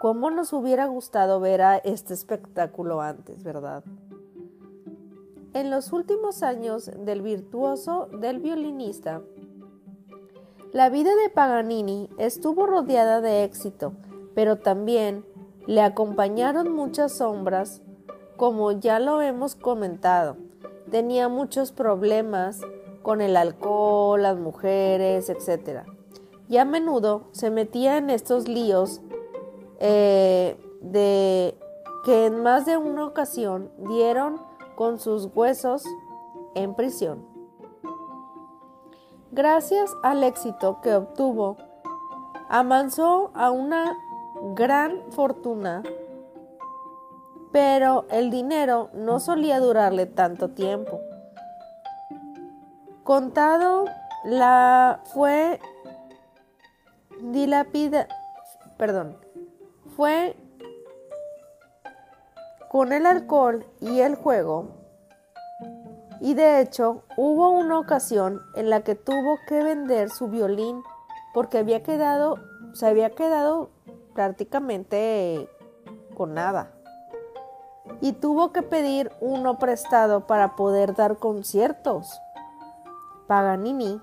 ¿Cómo 0.00 0.30
nos 0.30 0.52
hubiera 0.52 0.86
gustado 0.86 1.40
ver 1.40 1.62
a 1.62 1.76
este 1.78 2.14
espectáculo 2.14 3.00
antes, 3.00 3.42
verdad? 3.42 3.82
En 5.54 5.70
los 5.70 5.92
últimos 5.92 6.42
años 6.42 6.90
del 6.98 7.22
virtuoso 7.22 8.08
del 8.12 8.38
violinista, 8.38 9.22
la 10.72 10.90
vida 10.90 11.10
de 11.22 11.30
Paganini 11.30 12.10
estuvo 12.18 12.66
rodeada 12.66 13.20
de 13.20 13.44
éxito 13.44 13.92
pero 14.38 14.54
también 14.54 15.24
le 15.66 15.82
acompañaron 15.82 16.72
muchas 16.72 17.18
sombras, 17.18 17.82
como 18.36 18.70
ya 18.70 19.00
lo 19.00 19.20
hemos 19.20 19.56
comentado. 19.56 20.36
Tenía 20.90 21.28
muchos 21.28 21.72
problemas 21.72 22.60
con 23.02 23.20
el 23.20 23.36
alcohol, 23.36 24.22
las 24.22 24.38
mujeres, 24.38 25.28
etc. 25.28 25.82
Y 26.48 26.56
a 26.58 26.64
menudo 26.64 27.24
se 27.32 27.50
metía 27.50 27.96
en 27.96 28.10
estos 28.10 28.48
líos 28.48 29.00
eh, 29.80 30.56
de 30.80 31.56
que 32.04 32.26
en 32.26 32.42
más 32.42 32.66
de 32.66 32.76
una 32.76 33.04
ocasión 33.04 33.70
dieron 33.88 34.40
con 34.76 34.98
sus 34.98 35.28
huesos 35.34 35.84
en 36.54 36.74
prisión. 36.74 37.26
Gracias 39.30 39.94
al 40.02 40.24
éxito 40.24 40.80
que 40.82 40.94
obtuvo, 40.94 41.56
amansó 42.48 43.30
a 43.34 43.50
una 43.50 43.96
gran 44.54 45.02
fortuna, 45.10 45.82
pero 47.58 48.06
el 48.08 48.30
dinero 48.30 48.88
no 48.92 49.18
solía 49.18 49.58
durarle 49.58 50.06
tanto 50.06 50.50
tiempo. 50.50 51.00
Contado 53.02 53.86
la 54.24 55.00
fue 55.06 55.58
dilapida, 57.20 58.06
perdón, 58.76 59.16
fue 59.96 60.36
con 62.70 62.92
el 62.92 63.06
alcohol 63.06 63.66
y 63.80 64.02
el 64.02 64.14
juego. 64.14 64.68
Y 66.20 66.34
de 66.34 66.60
hecho, 66.60 67.02
hubo 67.16 67.50
una 67.50 67.80
ocasión 67.80 68.40
en 68.54 68.70
la 68.70 68.82
que 68.82 68.94
tuvo 68.94 69.36
que 69.48 69.64
vender 69.64 70.10
su 70.10 70.28
violín 70.28 70.80
porque 71.34 71.58
había 71.58 71.82
quedado, 71.82 72.36
se 72.72 72.86
había 72.86 73.10
quedado 73.10 73.70
prácticamente 74.14 75.48
con 76.14 76.34
nada. 76.34 76.77
Y 78.00 78.12
tuvo 78.12 78.52
que 78.52 78.62
pedir 78.62 79.10
uno 79.20 79.58
prestado 79.58 80.26
para 80.26 80.56
poder 80.56 80.94
dar 80.94 81.18
conciertos. 81.18 82.20
Paganini 83.26 84.00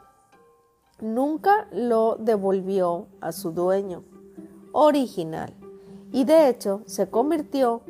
nunca 0.99 1.67
lo 1.71 2.15
devolvió 2.15 3.07
a 3.21 3.31
su 3.31 3.51
dueño 3.51 4.03
original 4.71 5.53
y 6.11 6.23
de 6.25 6.49
hecho 6.49 6.81
se 6.85 7.09
convirtió 7.09 7.81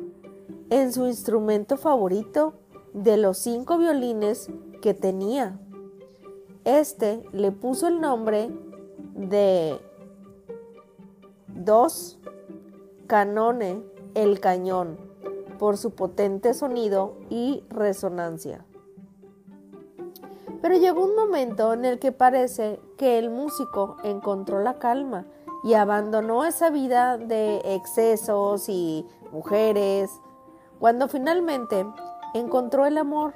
en 0.70 0.92
su 0.92 1.06
instrumento 1.06 1.76
favorito 1.76 2.54
de 2.92 3.16
los 3.16 3.38
cinco 3.38 3.78
violines 3.78 4.50
que 4.80 4.94
tenía. 4.94 5.58
Este 6.64 7.22
le 7.32 7.52
puso 7.52 7.86
el 7.86 8.00
nombre 8.00 8.50
de 9.14 9.78
2. 11.48 12.18
Canone, 13.06 13.82
el 14.14 14.40
cañón, 14.40 14.98
por 15.58 15.76
su 15.76 15.92
potente 15.92 16.54
sonido 16.54 17.16
y 17.30 17.64
resonancia. 17.68 18.64
Pero 20.62 20.76
llegó 20.76 21.04
un 21.04 21.14
momento 21.14 21.72
en 21.72 21.84
el 21.84 21.98
que 21.98 22.12
parece 22.12 22.80
que 22.96 23.18
el 23.18 23.30
músico 23.30 23.96
encontró 24.04 24.60
la 24.60 24.78
calma 24.78 25.26
y 25.62 25.74
abandonó 25.74 26.44
esa 26.44 26.70
vida 26.70 27.18
de 27.18 27.58
excesos 27.64 28.68
y 28.68 29.06
mujeres, 29.32 30.10
cuando 30.78 31.08
finalmente 31.08 31.86
encontró 32.34 32.86
el 32.86 32.98
amor. 32.98 33.34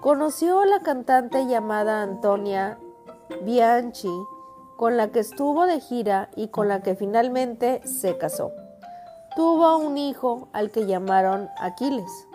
Conoció 0.00 0.60
a 0.60 0.66
la 0.66 0.80
cantante 0.80 1.46
llamada 1.46 2.02
Antonia 2.02 2.78
Bianchi, 3.42 4.10
con 4.76 4.96
la 4.96 5.12
que 5.12 5.20
estuvo 5.20 5.66
de 5.66 5.80
gira 5.80 6.30
y 6.36 6.48
con 6.48 6.68
la 6.68 6.82
que 6.82 6.94
finalmente 6.94 7.80
se 7.86 8.16
casó. 8.16 8.52
Tuvo 9.40 9.78
un 9.78 9.96
hijo 9.96 10.50
al 10.52 10.70
que 10.70 10.84
llamaron 10.84 11.48
Aquiles. 11.56 12.28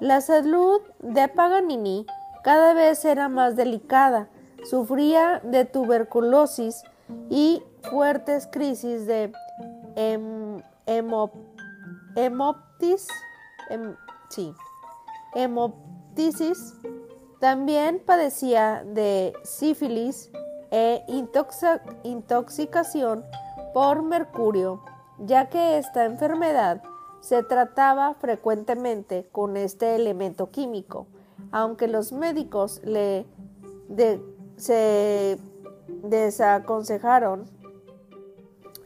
La 0.00 0.22
salud 0.22 0.80
de 1.00 1.28
Paganini 1.28 2.06
cada 2.42 2.72
vez 2.72 3.04
era 3.04 3.28
más 3.28 3.56
delicada. 3.56 4.30
Sufría 4.64 5.42
de 5.44 5.66
tuberculosis 5.66 6.82
y 7.28 7.62
fuertes 7.90 8.48
crisis 8.50 9.06
de 9.06 9.34
hemoptis, 12.16 13.06
sí, 14.30 14.54
hemoptisis. 15.34 16.72
También 17.38 18.02
padecía 18.02 18.82
de 18.86 19.34
sífilis 19.44 20.30
e 20.70 21.04
intoxicación 22.02 23.26
por 23.74 24.02
mercurio, 24.02 24.82
ya 25.24 25.48
que 25.48 25.78
esta 25.78 26.04
enfermedad 26.04 26.82
se 27.20 27.42
trataba 27.42 28.14
frecuentemente 28.14 29.28
con 29.30 29.56
este 29.56 29.94
elemento 29.94 30.50
químico, 30.50 31.06
aunque 31.52 31.86
los 31.86 32.12
médicos 32.12 32.80
le 32.84 33.26
se 34.56 35.38
desaconsejaron 36.02 37.44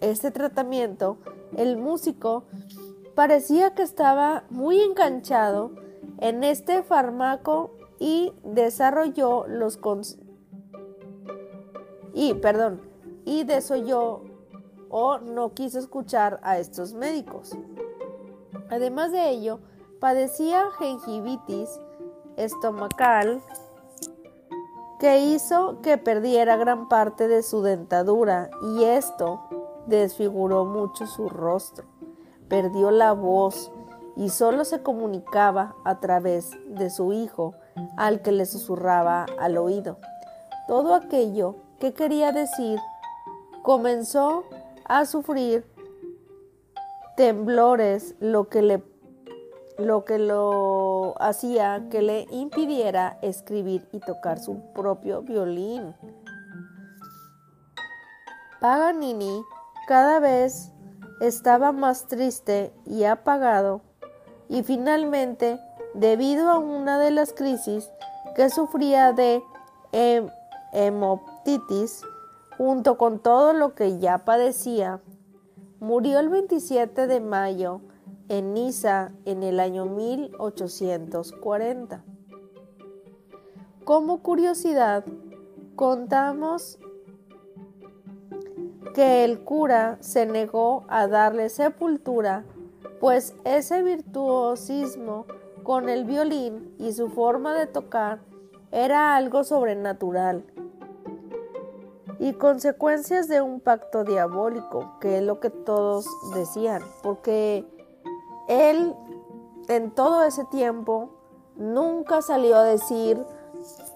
este 0.00 0.30
tratamiento, 0.30 1.16
el 1.56 1.76
músico 1.76 2.44
parecía 3.14 3.74
que 3.74 3.82
estaba 3.82 4.44
muy 4.50 4.80
enganchado 4.80 5.72
en 6.18 6.44
este 6.44 6.82
fármaco 6.82 7.70
y 7.98 8.32
desarrolló 8.44 9.46
los 9.46 9.78
y 12.12 12.34
perdón 12.34 12.82
y 13.24 13.44
desoyó 13.44 14.35
o 14.88 15.18
no 15.18 15.54
quiso 15.54 15.78
escuchar 15.78 16.40
a 16.42 16.58
estos 16.58 16.94
médicos. 16.94 17.56
Además 18.70 19.12
de 19.12 19.30
ello, 19.30 19.60
padecía 20.00 20.68
gingivitis 20.78 21.80
estomacal 22.36 23.42
que 24.98 25.20
hizo 25.20 25.80
que 25.82 25.98
perdiera 25.98 26.56
gran 26.56 26.88
parte 26.88 27.28
de 27.28 27.42
su 27.42 27.62
dentadura 27.62 28.50
y 28.76 28.84
esto 28.84 29.40
desfiguró 29.86 30.64
mucho 30.64 31.06
su 31.06 31.28
rostro. 31.28 31.86
Perdió 32.48 32.90
la 32.90 33.12
voz 33.12 33.72
y 34.16 34.30
solo 34.30 34.64
se 34.64 34.82
comunicaba 34.82 35.76
a 35.84 36.00
través 36.00 36.50
de 36.68 36.88
su 36.88 37.12
hijo, 37.12 37.54
al 37.96 38.22
que 38.22 38.32
le 38.32 38.46
susurraba 38.46 39.26
al 39.38 39.58
oído. 39.58 39.98
Todo 40.66 40.94
aquello 40.94 41.56
que 41.78 41.92
quería 41.92 42.32
decir 42.32 42.80
comenzó 43.62 44.44
a 44.88 45.04
sufrir 45.04 45.64
temblores, 47.16 48.14
lo 48.20 48.48
que 48.48 48.62
le 48.62 48.82
lo 49.78 50.06
que 50.06 50.18
lo 50.18 51.14
hacía 51.20 51.88
que 51.90 52.00
le 52.00 52.26
impidiera 52.30 53.18
escribir 53.20 53.86
y 53.92 54.00
tocar 54.00 54.38
su 54.38 54.72
propio 54.72 55.20
violín. 55.20 55.94
Paganini 58.58 59.42
cada 59.86 60.18
vez 60.18 60.72
estaba 61.20 61.72
más 61.72 62.06
triste 62.06 62.72
y 62.86 63.04
apagado 63.04 63.82
y 64.48 64.62
finalmente, 64.62 65.60
debido 65.94 66.50
a 66.50 66.58
una 66.58 66.98
de 66.98 67.10
las 67.10 67.32
crisis 67.32 67.90
que 68.34 68.48
sufría 68.48 69.12
de 69.12 69.42
hemoptitis, 70.72 72.02
junto 72.56 72.96
con 72.96 73.18
todo 73.18 73.52
lo 73.52 73.74
que 73.74 73.98
ya 73.98 74.24
padecía, 74.24 75.00
murió 75.80 76.20
el 76.20 76.28
27 76.28 77.06
de 77.06 77.20
mayo 77.20 77.80
en 78.28 78.54
Niza 78.54 79.12
en 79.24 79.42
el 79.42 79.60
año 79.60 79.86
1840. 79.86 82.04
Como 83.84 84.22
curiosidad, 84.22 85.04
contamos 85.76 86.78
que 88.94 89.24
el 89.24 89.40
cura 89.40 89.98
se 90.00 90.26
negó 90.26 90.84
a 90.88 91.06
darle 91.06 91.50
sepultura, 91.50 92.44
pues 92.98 93.36
ese 93.44 93.82
virtuosismo 93.82 95.26
con 95.62 95.88
el 95.88 96.04
violín 96.04 96.74
y 96.78 96.92
su 96.92 97.08
forma 97.10 97.54
de 97.54 97.66
tocar 97.66 98.20
era 98.72 99.16
algo 99.16 99.44
sobrenatural 99.44 100.44
y 102.18 102.32
consecuencias 102.34 103.28
de 103.28 103.40
un 103.40 103.60
pacto 103.60 104.04
diabólico, 104.04 104.98
que 105.00 105.18
es 105.18 105.22
lo 105.22 105.40
que 105.40 105.50
todos 105.50 106.06
decían, 106.34 106.82
porque 107.02 107.66
él 108.48 108.94
en 109.68 109.90
todo 109.90 110.22
ese 110.24 110.44
tiempo 110.44 111.10
nunca 111.56 112.22
salió 112.22 112.56
a 112.56 112.64
decir 112.64 113.24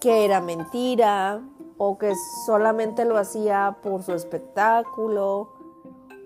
que 0.01 0.25
era 0.25 0.41
mentira, 0.41 1.43
o 1.83 1.97
que 1.97 2.13
solamente 2.45 3.07
lo 3.07 3.17
hacía 3.17 3.79
por 3.83 4.03
su 4.03 4.13
espectáculo 4.13 5.49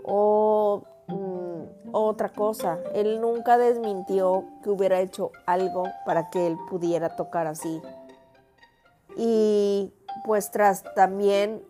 o 0.02 0.82
mm, 1.06 1.92
otra 1.92 2.30
cosa. 2.30 2.80
Él 2.92 3.20
nunca 3.20 3.56
desmintió 3.56 4.46
que 4.64 4.70
hubiera 4.70 4.98
hecho 4.98 5.30
algo 5.46 5.84
para 6.04 6.28
que 6.28 6.48
él 6.48 6.58
pudiera 6.68 7.14
tocar 7.14 7.46
así. 7.46 7.80
Y 9.16 9.94
pues 10.24 10.50
tras 10.50 10.82
también, 10.96 11.62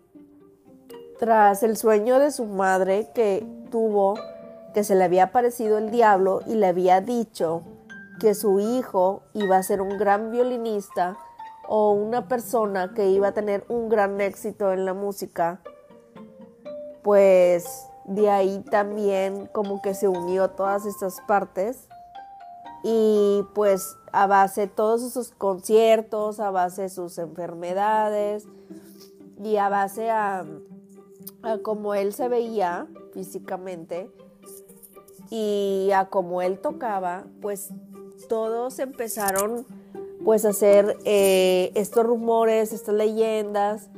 tras 1.17 1.63
el 1.63 1.77
sueño 1.77 2.19
de 2.19 2.31
su 2.31 2.45
madre 2.45 3.09
que 3.13 3.45
tuvo, 3.71 4.15
que 4.73 4.83
se 4.83 4.95
le 4.95 5.03
había 5.03 5.25
aparecido 5.25 5.77
el 5.77 5.91
diablo 5.91 6.41
y 6.45 6.55
le 6.55 6.67
había 6.67 7.01
dicho 7.01 7.63
que 8.19 8.33
su 8.33 8.59
hijo 8.59 9.23
iba 9.33 9.57
a 9.57 9.63
ser 9.63 9.81
un 9.81 9.97
gran 9.97 10.31
violinista, 10.31 11.17
o 11.67 11.91
una 11.91 12.27
persona 12.27 12.93
que 12.93 13.09
iba 13.09 13.29
a 13.29 13.33
tener 13.33 13.65
un 13.69 13.89
gran 13.89 14.21
éxito 14.21 14.71
en 14.71 14.85
la 14.85 14.93
música, 14.93 15.59
pues 17.03 17.87
de 18.05 18.29
ahí 18.29 18.63
también 18.69 19.47
como 19.47 19.81
que 19.81 19.93
se 19.93 20.07
unió 20.07 20.51
todas 20.51 20.85
estas 20.85 21.21
partes 21.21 21.87
y 22.83 23.43
pues 23.55 23.97
a 24.11 24.27
base 24.27 24.61
de 24.61 24.67
todos 24.67 25.03
esos 25.03 25.31
conciertos, 25.31 26.39
a 26.39 26.51
base 26.51 26.83
de 26.83 26.89
sus 26.89 27.17
enfermedades 27.17 28.45
y 29.43 29.57
a 29.57 29.69
base 29.69 30.11
a, 30.11 30.45
a 31.41 31.57
como 31.59 31.93
él 31.93 32.13
se 32.13 32.27
veía 32.27 32.87
físicamente 33.13 34.09
y 35.29 35.89
a 35.93 36.05
como 36.09 36.41
él 36.41 36.59
tocaba, 36.59 37.25
pues 37.41 37.69
todos 38.29 38.79
empezaron 38.79 39.65
pues 40.23 40.45
hacer 40.45 40.97
eh, 41.05 41.71
estos 41.75 42.05
rumores, 42.05 42.73
estas 42.73 42.95
leyendas, 42.95 43.89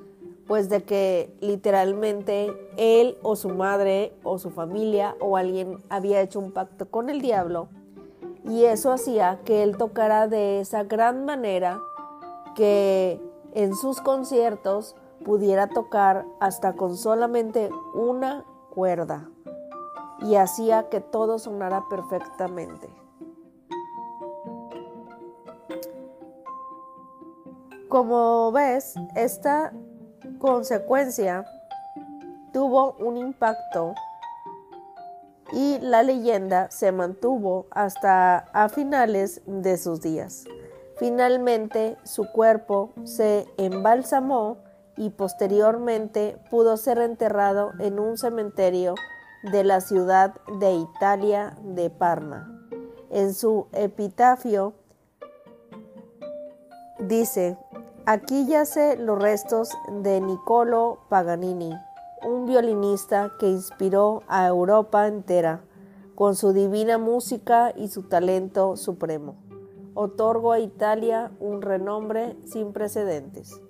pues 0.45 0.69
de 0.69 0.83
que 0.83 1.33
literalmente 1.41 2.53
él 2.77 3.17
o 3.21 3.35
su 3.35 3.49
madre 3.49 4.13
o 4.23 4.39
su 4.39 4.49
familia 4.49 5.15
o 5.19 5.37
alguien 5.37 5.83
había 5.89 6.21
hecho 6.21 6.39
un 6.39 6.51
pacto 6.51 6.89
con 6.89 7.09
el 7.09 7.21
diablo 7.21 7.69
y 8.45 8.63
eso 8.63 8.91
hacía 8.91 9.41
que 9.43 9.63
él 9.63 9.77
tocara 9.77 10.27
de 10.27 10.61
esa 10.61 10.83
gran 10.83 11.25
manera 11.25 11.81
que 12.55 13.19
en 13.53 13.75
sus 13.75 13.99
conciertos 13.99 14.95
pudiera 15.27 15.67
tocar 15.67 16.25
hasta 16.39 16.77
con 16.77 16.95
solamente 16.95 17.69
una 17.93 18.45
cuerda 18.69 19.29
y 20.21 20.35
hacía 20.35 20.87
que 20.87 21.01
todo 21.01 21.37
sonara 21.37 21.83
perfectamente. 21.89 22.89
Como 27.89 28.53
ves, 28.53 28.95
esta 29.17 29.73
consecuencia 30.39 31.45
tuvo 32.53 32.93
un 32.93 33.17
impacto 33.17 33.95
y 35.51 35.77
la 35.79 36.03
leyenda 36.03 36.71
se 36.71 36.93
mantuvo 36.93 37.65
hasta 37.71 38.45
a 38.53 38.69
finales 38.69 39.41
de 39.45 39.77
sus 39.77 39.99
días. 39.99 40.45
Finalmente 40.95 41.97
su 42.03 42.31
cuerpo 42.31 42.93
se 43.03 43.45
embalsamó 43.57 44.66
y 44.97 45.11
posteriormente 45.11 46.37
pudo 46.49 46.75
ser 46.75 46.97
enterrado 46.97 47.71
en 47.79 47.99
un 47.99 48.17
cementerio 48.17 48.95
de 49.43 49.63
la 49.63 49.81
ciudad 49.81 50.35
de 50.59 50.73
Italia 50.73 51.55
de 51.63 51.89
Parma. 51.89 52.53
En 53.09 53.33
su 53.33 53.67
epitafio 53.71 54.73
dice, 56.99 57.57
aquí 58.05 58.47
yace 58.47 58.97
los 58.97 59.21
restos 59.21 59.69
de 60.01 60.19
Niccolo 60.19 60.99
Paganini, 61.09 61.73
un 62.25 62.45
violinista 62.45 63.31
que 63.39 63.47
inspiró 63.47 64.23
a 64.27 64.47
Europa 64.47 65.07
entera 65.07 65.61
con 66.15 66.35
su 66.35 66.51
divina 66.51 66.97
música 66.97 67.71
y 67.75 67.89
su 67.89 68.03
talento 68.03 68.75
supremo. 68.75 69.35
Otorgo 69.93 70.51
a 70.51 70.59
Italia 70.59 71.31
un 71.39 71.61
renombre 71.61 72.35
sin 72.45 72.73
precedentes. 72.73 73.61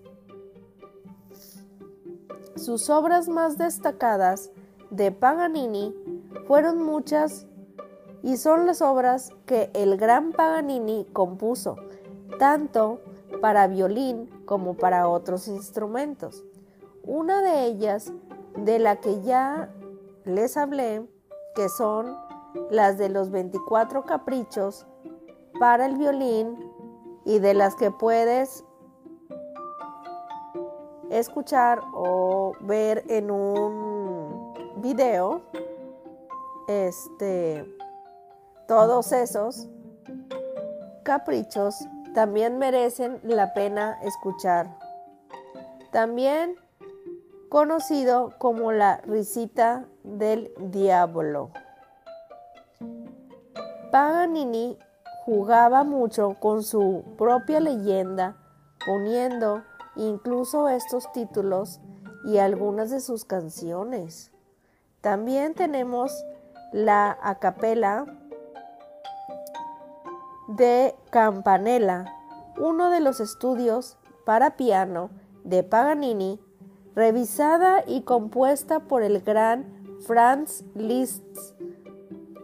Sus 2.57 2.89
obras 2.89 3.29
más 3.29 3.59
destacadas 3.59 4.51
de 4.89 5.11
Paganini 5.11 5.95
fueron 6.47 6.81
muchas 6.81 7.45
y 8.23 8.37
son 8.37 8.65
las 8.65 8.81
obras 8.81 9.31
que 9.45 9.69
el 9.73 9.95
gran 9.95 10.31
Paganini 10.31 11.05
compuso, 11.13 11.75
tanto 12.39 12.99
para 13.41 13.67
violín 13.67 14.27
como 14.45 14.73
para 14.73 15.07
otros 15.07 15.47
instrumentos. 15.47 16.43
Una 17.03 17.43
de 17.43 17.65
ellas, 17.65 18.11
de 18.55 18.79
la 18.79 18.95
que 18.95 19.21
ya 19.21 19.71
les 20.25 20.57
hablé, 20.57 21.07
que 21.55 21.69
son 21.69 22.17
las 22.71 22.97
de 22.97 23.09
los 23.09 23.29
24 23.29 24.03
caprichos 24.03 24.87
para 25.59 25.85
el 25.85 25.95
violín 25.95 26.57
y 27.23 27.37
de 27.37 27.53
las 27.53 27.75
que 27.75 27.91
puedes 27.91 28.63
escuchar 31.09 31.81
o 31.93 32.53
ver 32.61 33.03
en 33.07 33.31
un 33.31 34.53
video 34.81 35.41
este 36.67 37.65
todos 38.67 39.11
esos 39.13 39.67
caprichos 41.03 41.87
también 42.13 42.57
merecen 42.57 43.19
la 43.23 43.53
pena 43.53 43.97
escuchar. 44.01 44.77
También 45.91 46.55
conocido 47.47 48.33
como 48.39 48.71
la 48.71 48.97
risita 49.05 49.85
del 50.03 50.51
diablo. 50.57 51.51
Paganini 53.91 54.77
jugaba 55.25 55.83
mucho 55.83 56.35
con 56.39 56.63
su 56.63 57.03
propia 57.17 57.59
leyenda, 57.59 58.35
poniendo 58.85 59.63
incluso 59.97 60.69
estos 60.69 61.11
títulos 61.11 61.79
y 62.23 62.37
algunas 62.37 62.89
de 62.89 62.99
sus 62.99 63.25
canciones. 63.25 64.31
También 65.01 65.53
tenemos 65.53 66.11
la 66.71 67.17
acapela 67.21 68.05
de 70.47 70.95
Campanella, 71.09 72.05
uno 72.57 72.89
de 72.89 72.99
los 72.99 73.19
estudios 73.19 73.97
para 74.25 74.55
piano 74.57 75.09
de 75.43 75.63
Paganini, 75.63 76.39
revisada 76.95 77.83
y 77.85 78.01
compuesta 78.01 78.79
por 78.79 79.03
el 79.03 79.21
gran 79.21 79.99
Franz 80.05 80.63
Liszt, 80.73 81.23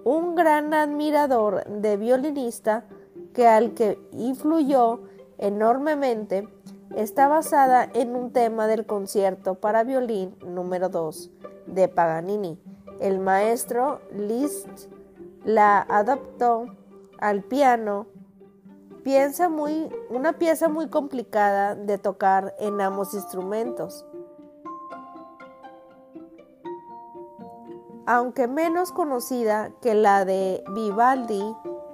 un 0.04 0.36
gran 0.36 0.74
admirador 0.74 1.66
de 1.66 1.98
violinista 1.98 2.86
que 3.34 3.48
al 3.48 3.74
que 3.74 4.00
influyó 4.12 5.02
enormemente 5.38 6.48
está 6.96 7.28
basada 7.28 7.90
en 7.94 8.16
un 8.16 8.32
tema 8.32 8.68
del 8.68 8.86
concierto 8.86 9.56
para 9.56 9.84
violín 9.84 10.36
número 10.46 10.90
2 10.90 11.32
de 11.68 11.88
Paganini. 11.88 12.62
El 13.00 13.20
maestro 13.20 14.02
Liszt 14.12 14.90
la 15.44 15.82
adaptó 15.82 16.68
al 17.20 17.44
piano, 17.44 18.08
piensa 19.04 19.50
muy, 19.50 19.90
una 20.10 20.34
pieza 20.34 20.70
muy 20.70 20.90
complicada 20.90 21.76
de 21.76 21.98
tocar 21.98 22.56
en 22.60 22.80
ambos 22.80 23.14
instrumentos. 23.14 24.06
Aunque 28.06 28.48
menos 28.48 28.92
conocida 28.92 29.72
que 29.82 29.96
la 29.96 30.26
de 30.26 30.64
Vivaldi, 30.74 31.42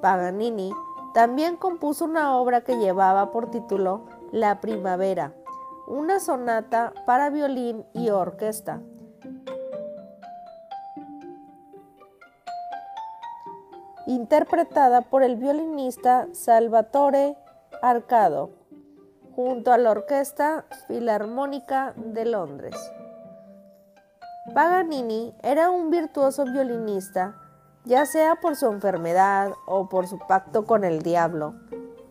Paganini 0.01 0.73
también 1.13 1.55
compuso 1.55 2.05
una 2.05 2.35
obra 2.35 2.61
que 2.61 2.77
llevaba 2.77 3.31
por 3.31 3.49
título 3.51 4.01
La 4.31 4.61
Primavera, 4.61 5.33
una 5.87 6.19
sonata 6.19 6.93
para 7.05 7.29
violín 7.29 7.85
y 7.93 8.09
orquesta. 8.09 8.81
interpretada 14.09 15.01
por 15.01 15.21
el 15.21 15.35
violinista 15.35 16.27
Salvatore 16.33 17.37
Arcado, 17.83 18.49
junto 19.35 19.71
a 19.71 19.77
la 19.77 19.91
Orquesta 19.91 20.65
Filarmónica 20.87 21.93
de 21.95 22.25
Londres. 22.25 22.75
Paganini 24.55 25.35
era 25.43 25.69
un 25.69 25.91
virtuoso 25.91 26.43
violinista, 26.45 27.35
ya 27.85 28.07
sea 28.07 28.37
por 28.37 28.55
su 28.55 28.65
enfermedad 28.65 29.51
o 29.67 29.87
por 29.89 30.07
su 30.07 30.17
pacto 30.17 30.65
con 30.65 30.83
el 30.83 31.03
diablo. 31.03 31.53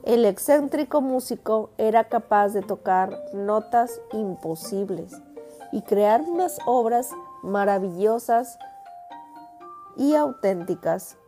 El 0.09 0.25
excéntrico 0.25 1.03
músico 1.03 1.68
era 1.77 2.05
capaz 2.05 2.55
de 2.55 2.62
tocar 2.62 3.14
notas 3.35 4.01
imposibles 4.14 5.12
y 5.71 5.83
crear 5.83 6.23
unas 6.23 6.59
obras 6.64 7.11
maravillosas 7.42 8.59
y 9.99 10.14
auténticas. 10.14 11.18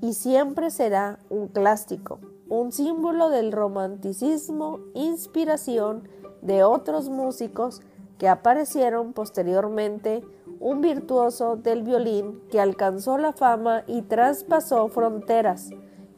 Y 0.00 0.14
siempre 0.14 0.70
será 0.70 1.18
un 1.30 1.48
clásico, 1.48 2.20
un 2.48 2.70
símbolo 2.70 3.28
del 3.28 3.50
romanticismo, 3.50 4.78
inspiración 4.94 6.08
de 6.42 6.62
otros 6.62 7.08
músicos 7.08 7.82
que 8.18 8.28
aparecieron 8.28 9.12
posteriormente, 9.14 10.24
un 10.60 10.80
virtuoso 10.80 11.56
del 11.56 11.82
violín 11.82 12.40
que 12.52 12.60
alcanzó 12.60 13.18
la 13.18 13.32
fama 13.32 13.82
y 13.88 14.02
traspasó 14.02 14.86
fronteras 14.86 15.70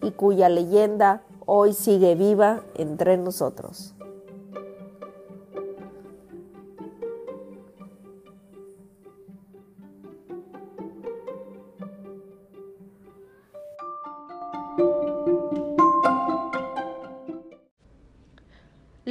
y 0.03 0.11
cuya 0.11 0.51
leyenda 0.51 1.23
hoy 1.47 1.73
sigue 1.73 2.15
viva 2.15 2.63
entre 2.77 3.17
nosotros. 3.17 3.95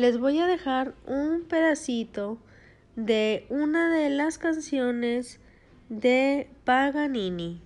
les 0.01 0.19
voy 0.19 0.39
a 0.39 0.47
dejar 0.47 0.95
un 1.05 1.43
pedacito 1.43 2.39
de 2.95 3.45
una 3.49 3.93
de 3.93 4.09
las 4.09 4.39
canciones 4.39 5.39
de 5.89 6.49
Paganini. 6.65 7.61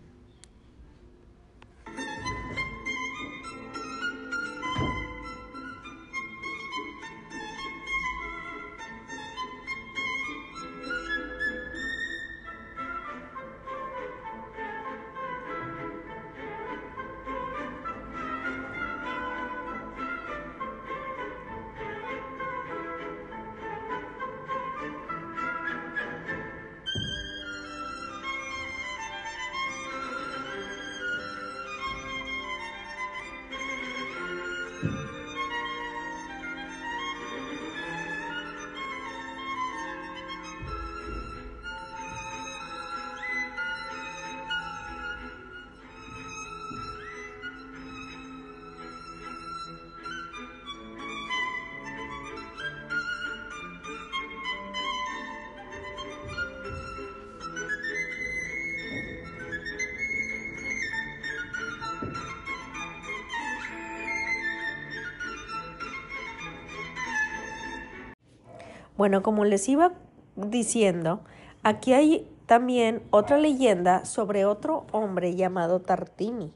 Bueno, 69.06 69.22
como 69.22 69.46
les 69.46 69.70
iba 69.70 69.94
diciendo, 70.36 71.22
Aquí 71.62 71.94
hay 71.94 72.28
también 72.48 73.04
otra 73.12 73.38
leyenda 73.38 74.04
sobre 74.04 74.46
otro 74.46 74.88
hombre 74.92 75.36
llamado 75.36 75.80
Tartini, 75.80 76.52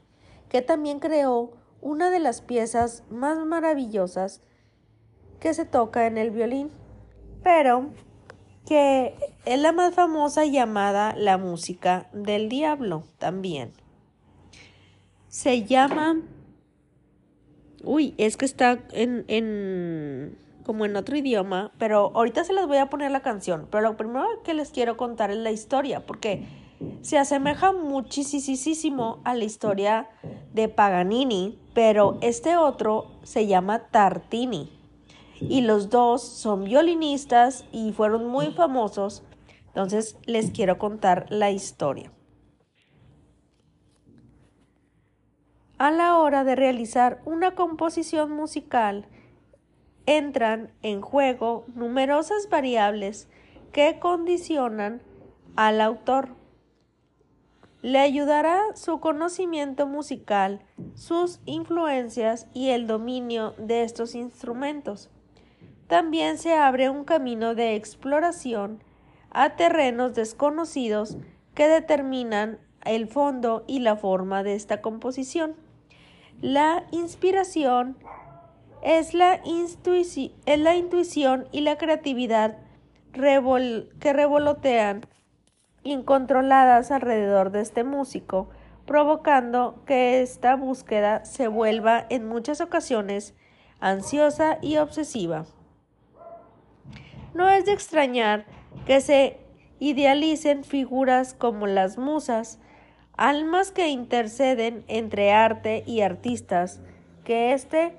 que 0.48 0.60
también 0.60 0.98
creó 0.98 1.52
una 1.80 2.10
de 2.10 2.18
las 2.18 2.42
piezas 2.42 3.04
más 3.08 3.38
maravillosas 3.46 4.40
que 5.38 5.54
se 5.54 5.64
toca 5.64 6.08
en 6.08 6.18
el 6.18 6.32
violín, 6.32 6.72
pero 7.44 7.90
que 8.66 9.14
es 9.44 9.60
la 9.60 9.70
más 9.70 9.94
famosa 9.94 10.44
llamada 10.44 11.14
la 11.14 11.38
música 11.38 12.08
del 12.12 12.48
diablo 12.48 13.04
también. 13.18 13.70
Se 15.28 15.62
llama... 15.62 16.20
Uy, 17.84 18.12
es 18.18 18.36
que 18.36 18.44
está 18.44 18.80
en, 18.90 19.24
en 19.28 20.36
como 20.64 20.84
en 20.84 20.96
otro 20.96 21.16
idioma, 21.16 21.72
pero 21.78 22.12
ahorita 22.14 22.44
se 22.44 22.52
les 22.52 22.66
voy 22.66 22.78
a 22.78 22.90
poner 22.90 23.10
la 23.10 23.20
canción, 23.20 23.66
pero 23.70 23.82
lo 23.82 23.96
primero 23.96 24.26
que 24.44 24.54
les 24.54 24.70
quiero 24.70 24.96
contar 24.96 25.30
es 25.30 25.38
la 25.38 25.50
historia, 25.50 26.06
porque 26.06 26.46
se 27.02 27.18
asemeja 27.18 27.72
muchísimo 27.72 29.20
a 29.24 29.34
la 29.34 29.44
historia 29.44 30.08
de 30.52 30.68
Paganini, 30.68 31.58
pero 31.74 32.18
este 32.22 32.56
otro 32.56 33.06
se 33.22 33.46
llama 33.46 33.90
Tartini. 33.90 34.70
Y 35.40 35.62
los 35.62 35.88
dos 35.88 36.22
son 36.22 36.64
violinistas 36.64 37.64
y 37.72 37.92
fueron 37.92 38.26
muy 38.26 38.52
famosos. 38.52 39.22
Entonces 39.68 40.18
les 40.26 40.50
quiero 40.50 40.78
contar 40.78 41.26
la 41.30 41.50
historia. 41.50 42.12
A 45.78 45.90
la 45.90 46.18
hora 46.18 46.44
de 46.44 46.56
realizar 46.56 47.22
una 47.24 47.54
composición 47.54 48.30
musical, 48.32 49.06
entran 50.10 50.72
en 50.82 51.02
juego 51.02 51.64
numerosas 51.76 52.48
variables 52.50 53.28
que 53.70 54.00
condicionan 54.00 55.02
al 55.54 55.80
autor. 55.80 56.30
Le 57.80 58.00
ayudará 58.00 58.60
su 58.74 58.98
conocimiento 58.98 59.86
musical, 59.86 60.62
sus 60.94 61.38
influencias 61.46 62.48
y 62.52 62.70
el 62.70 62.88
dominio 62.88 63.54
de 63.56 63.84
estos 63.84 64.16
instrumentos. 64.16 65.10
También 65.86 66.38
se 66.38 66.54
abre 66.54 66.90
un 66.90 67.04
camino 67.04 67.54
de 67.54 67.76
exploración 67.76 68.82
a 69.30 69.50
terrenos 69.54 70.14
desconocidos 70.14 71.18
que 71.54 71.68
determinan 71.68 72.58
el 72.84 73.06
fondo 73.06 73.62
y 73.68 73.78
la 73.78 73.94
forma 73.94 74.42
de 74.42 74.56
esta 74.56 74.80
composición. 74.80 75.54
La 76.40 76.84
inspiración 76.90 77.96
es 78.82 79.14
la, 79.14 79.40
intuición 79.44 81.48
y 81.52 81.60
la 81.60 81.76
creatividad 81.76 82.56
que 83.12 84.12
revolotean 84.12 85.06
incontroladas 85.82 86.90
alrededor 86.90 87.50
de 87.50 87.60
este 87.60 87.84
músico, 87.84 88.48
provocando 88.86 89.82
que 89.86 90.22
esta 90.22 90.56
búsqueda 90.56 91.24
se 91.24 91.48
vuelva 91.48 92.06
en 92.10 92.28
muchas 92.28 92.60
ocasiones 92.60 93.34
ansiosa 93.80 94.58
y 94.60 94.76
obsesiva. 94.76 95.46
No 97.34 97.48
es 97.48 97.64
de 97.64 97.72
extrañar 97.72 98.44
que 98.86 99.00
se 99.00 99.38
idealicen 99.78 100.64
figuras 100.64 101.34
como 101.34 101.66
las 101.66 101.98
musas, 101.98 102.58
almas 103.16 103.70
que 103.70 103.88
interceden 103.88 104.84
entre 104.88 105.32
arte 105.32 105.82
y 105.86 106.02
artistas, 106.02 106.80
que 107.24 107.52
éste 107.52 107.96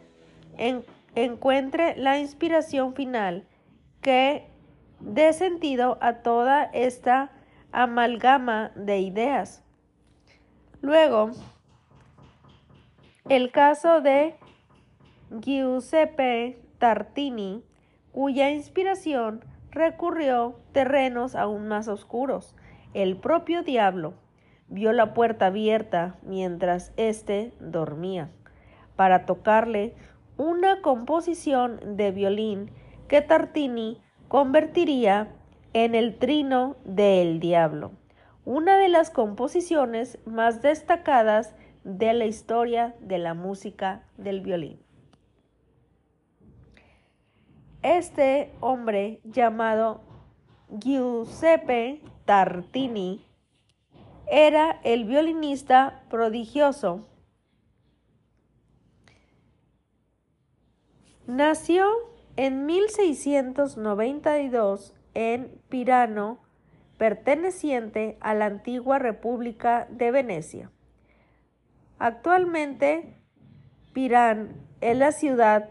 encuentre 1.15 1.95
la 1.97 2.19
inspiración 2.19 2.93
final 2.93 3.47
que 4.01 4.47
dé 4.99 5.33
sentido 5.33 5.97
a 6.01 6.21
toda 6.21 6.63
esta 6.65 7.31
amalgama 7.71 8.71
de 8.75 8.99
ideas. 8.99 9.63
Luego, 10.81 11.31
el 13.29 13.51
caso 13.51 14.01
de 14.01 14.35
Giuseppe 15.39 16.59
Tartini, 16.79 17.63
cuya 18.11 18.49
inspiración 18.49 19.45
recurrió 19.71 20.59
terrenos 20.73 21.35
aún 21.35 21.67
más 21.67 21.87
oscuros. 21.87 22.55
El 22.93 23.15
propio 23.17 23.63
diablo 23.63 24.13
vio 24.67 24.91
la 24.91 25.13
puerta 25.13 25.47
abierta 25.47 26.17
mientras 26.23 26.91
éste 26.97 27.53
dormía 27.59 28.29
para 28.95 29.25
tocarle 29.25 29.95
una 30.41 30.81
composición 30.81 31.79
de 31.97 32.09
violín 32.09 32.71
que 33.07 33.21
Tartini 33.21 34.01
convertiría 34.27 35.31
en 35.73 35.93
el 35.93 36.17
trino 36.17 36.77
del 36.83 37.39
diablo, 37.39 37.91
una 38.43 38.77
de 38.77 38.89
las 38.89 39.11
composiciones 39.11 40.17
más 40.25 40.63
destacadas 40.63 41.53
de 41.83 42.13
la 42.13 42.25
historia 42.25 42.95
de 43.01 43.19
la 43.19 43.35
música 43.35 44.07
del 44.17 44.41
violín. 44.41 44.81
Este 47.83 48.51
hombre 48.61 49.21
llamado 49.23 50.01
Giuseppe 50.71 52.01
Tartini 52.25 53.23
era 54.25 54.79
el 54.83 55.05
violinista 55.05 56.01
prodigioso 56.09 57.10
Nació 61.31 61.87
en 62.35 62.65
1692 62.65 64.93
en 65.13 65.61
Pirano, 65.69 66.39
perteneciente 66.97 68.17
a 68.19 68.33
la 68.33 68.47
antigua 68.47 68.99
República 68.99 69.87
de 69.89 70.11
Venecia. 70.11 70.69
Actualmente, 71.99 73.15
Pirán 73.93 74.57
es 74.81 74.97
la 74.97 75.13
ciudad 75.13 75.69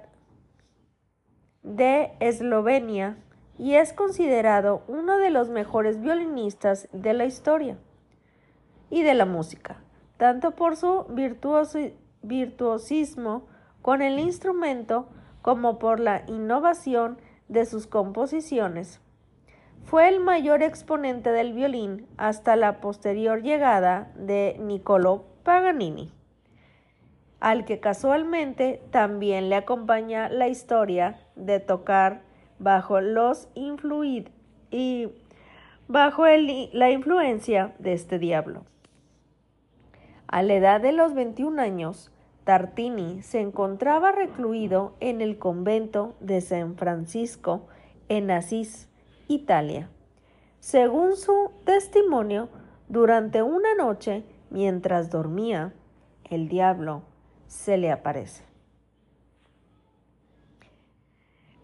de 1.63 2.13
Eslovenia 2.21 3.19
y 3.59 3.75
es 3.75 3.93
considerado 3.93 4.83
uno 4.89 5.19
de 5.19 5.29
los 5.29 5.51
mejores 5.51 6.01
violinistas 6.01 6.89
de 6.95 7.13
la 7.13 7.27
historia 7.27 7.77
y 8.89 9.03
de 9.03 9.13
la 9.13 9.27
música, 9.27 9.83
tanto 10.17 10.53
por 10.53 10.77
su 10.77 11.05
virtuosismo 12.23 13.47
con 13.83 14.01
el 14.01 14.19
instrumento 14.19 15.11
como 15.43 15.79
por 15.79 16.01
la 16.01 16.23
innovación 16.27 17.19
de 17.49 17.67
sus 17.67 17.87
composiciones. 17.87 19.01
Fue 19.85 20.09
el 20.09 20.21
mayor 20.21 20.63
exponente 20.63 21.33
del 21.33 21.53
violín 21.53 22.07
hasta 22.17 22.55
la 22.57 22.81
posterior 22.81 23.43
llegada 23.43 24.13
de 24.15 24.57
Niccolò 24.61 25.25
Paganini, 25.43 26.13
al 27.41 27.65
que 27.65 27.81
casualmente 27.81 28.83
también 28.91 29.49
le 29.49 29.57
acompaña 29.57 30.29
la 30.29 30.49
historia 30.49 31.19
de 31.35 31.59
tocar 31.59 32.23
bajo 32.59 33.01
los 33.01 33.49
y 34.71 35.09
bajo 35.89 36.25
la 36.27 36.91
influencia 36.91 37.75
de 37.79 37.95
este 37.95 38.19
diablo. 38.19 38.65
A 40.29 40.45
la 40.45 40.55
edad 40.55 40.81
de 40.81 40.93
los 40.93 41.15
21 41.15 41.61
años, 41.61 42.13
Tartini 42.45 43.23
se 43.23 43.41
encontraba 43.41 44.13
recluido 44.13 44.95
en 45.01 45.21
el 45.21 45.39
convento 45.39 46.15
de 46.21 46.41
San 46.41 46.77
Francisco 46.77 47.67
en 48.09 48.31
Asís, 48.31 48.89
Italia. 49.29 49.91
Según 50.59 51.17
su 51.17 51.53
testimonio, 51.65 52.49
durante 52.89 53.43
una 53.43 53.75
noche, 53.75 54.25
mientras 54.51 55.11
dormía, 55.11 55.73
el 56.29 56.49
diablo 56.49 57.03
se 57.47 57.77
le 57.77 57.93
aparece, 57.93 58.45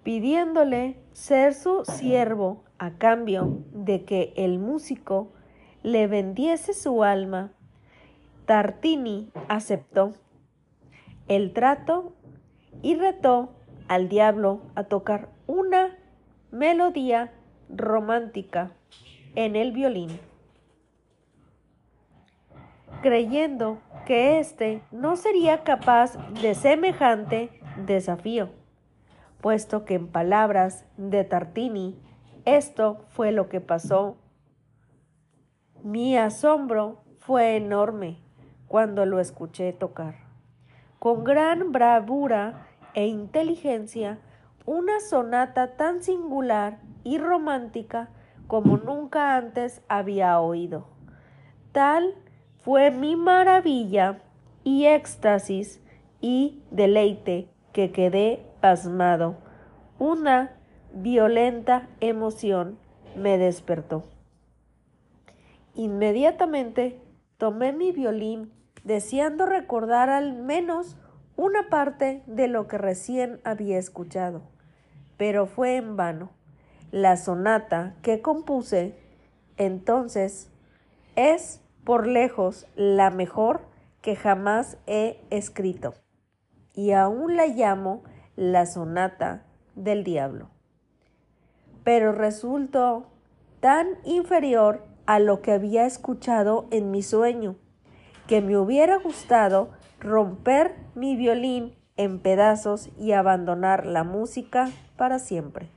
pidiéndole 0.03 0.99
ser 1.13 1.55
su 1.55 1.85
siervo 1.85 2.65
a 2.79 2.93
cambio 2.93 3.59
de 3.73 4.05
que 4.05 4.33
el 4.37 4.59
músico 4.59 5.33
le 5.83 6.07
vendiese 6.07 6.75
su 6.75 7.03
alma. 7.03 7.53
Tartini 8.45 9.33
aceptó 9.49 10.15
el 11.29 11.53
trato 11.53 12.13
y 12.83 12.95
retó 12.95 13.51
al 13.89 14.09
diablo 14.09 14.61
a 14.75 14.85
tocar 14.85 15.29
una 15.47 15.97
melodía 16.51 17.33
romántica 17.69 18.71
en 19.35 19.57
el 19.57 19.73
violín, 19.73 20.21
creyendo 23.03 23.79
que 24.07 24.39
éste 24.39 24.83
no 24.93 25.17
sería 25.17 25.65
capaz 25.65 26.17
de 26.41 26.55
semejante 26.55 27.51
desafío, 27.85 28.51
puesto 29.41 29.85
que 29.85 29.95
en 29.95 30.09
palabras 30.09 30.87
de 30.97 31.25
Tartini 31.25 31.99
esto 32.45 33.05
fue 33.09 33.33
lo 33.33 33.49
que 33.49 33.61
pasó. 33.61 34.17
Mi 35.83 36.17
asombro 36.17 37.03
fue 37.19 37.57
enorme 37.57 38.19
cuando 38.69 39.05
lo 39.05 39.19
escuché 39.19 39.73
tocar 39.73 40.26
con 40.99 41.25
gran 41.25 41.73
bravura 41.73 42.67
e 42.95 43.07
inteligencia 43.07 44.19
una 44.65 45.01
sonata 45.01 45.77
tan 45.77 46.03
singular 46.03 46.81
y 47.05 47.19
romántica 47.19 48.09
como 48.47 48.77
nunca 48.77 49.37
antes 49.37 49.83
había 49.89 50.41
oído. 50.41 50.87
Tal 51.73 52.15
fue 52.59 52.91
mi 52.91 53.17
maravilla 53.17 54.23
y 54.65 54.87
éxtasis 54.87 55.81
y 56.21 56.63
deleite 56.71 57.49
que 57.73 57.93
quedé 57.93 58.45
pasmado. 58.61 59.37
Una 59.99 60.57
violenta 60.93 61.89
emoción 62.01 62.79
me 63.15 63.39
despertó. 63.39 64.05
Inmediatamente 65.75 67.01
tomé 67.37 67.73
mi 67.73 67.93
violín, 67.93 68.51
deseando 68.87 69.47
recordar 69.47 70.11
al 70.11 70.33
menos 70.33 70.97
una 71.37 71.69
parte 71.69 72.23
de 72.27 72.47
lo 72.47 72.69
que 72.69 72.79
recién 72.79 73.41
había 73.43 73.79
escuchado, 73.79 74.43
pero 75.17 75.47
fue 75.47 75.75
en 75.75 75.97
vano. 75.97 76.31
La 76.93 77.17
sonata 77.17 77.97
que 78.03 78.23
compuse 78.23 78.95
entonces 79.57 80.51
es 81.17 81.61
por 81.83 82.07
lejos 82.07 82.69
la 82.77 83.11
mejor 83.11 83.63
que 84.03 84.15
jamás 84.15 84.79
he 84.87 85.21
escrito, 85.31 85.95
y 86.73 86.93
aún 86.93 87.37
la 87.37 87.49
llamo 87.49 88.05
la 88.37 88.67
sonata 88.67 89.43
del 89.75 90.05
diablo. 90.05 90.49
Pero 91.83 92.13
resultó 92.13 93.09
tan 93.59 93.89
inferior 94.05 94.85
a 95.07 95.19
lo 95.19 95.43
que 95.43 95.51
había 95.51 95.87
escuchado 95.87 96.69
en 96.71 96.93
mi 96.93 97.03
sueño, 97.03 97.57
que 98.27 98.41
me 98.41 98.57
hubiera 98.57 98.99
gustado 98.99 99.71
romper 100.01 100.75
mi 100.95 101.17
violín 101.17 101.75
en 101.97 102.21
pedazos 102.21 102.91
y 102.99 103.13
abandonar 103.13 103.87
la 103.87 104.05
música 104.05 104.71
para 104.97 105.19
siempre. 105.19 105.71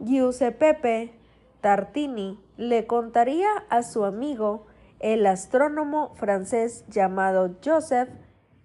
Giuseppe 0.00 1.12
Tartini 1.60 2.38
le 2.56 2.86
contaría 2.86 3.48
a 3.68 3.82
su 3.82 4.04
amigo, 4.04 4.66
el 5.00 5.26
astrónomo 5.26 6.14
francés 6.14 6.84
llamado 6.88 7.56
Joseph 7.64 8.08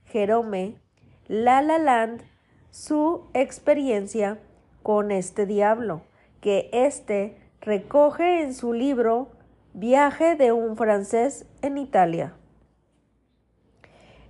Jerome 0.06 0.76
Lalaland, 1.28 2.22
su 2.72 3.28
experiencia 3.34 4.40
con 4.84 5.12
este 5.12 5.46
diablo 5.46 6.02
que 6.42 6.70
éste 6.74 7.38
recoge 7.62 8.44
en 8.44 8.54
su 8.54 8.74
libro 8.74 9.30
Viaje 9.76 10.36
de 10.36 10.52
un 10.52 10.78
francés 10.78 11.48
en 11.64 11.80
Italia. 11.80 12.36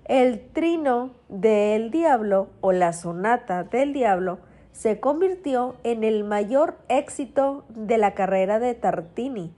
El 0.06 0.40
trino 0.54 1.16
del 1.28 1.92
diablo 1.92 2.48
o 2.62 2.72
la 2.72 2.94
sonata 2.94 3.66
del 3.66 3.92
diablo 3.92 4.40
se 4.72 5.02
convirtió 5.02 5.76
en 5.84 6.06
el 6.06 6.24
mayor 6.24 6.78
éxito 6.88 7.66
de 7.68 7.98
la 7.98 8.14
carrera 8.14 8.60
de 8.60 8.74
Tartini 8.74 9.54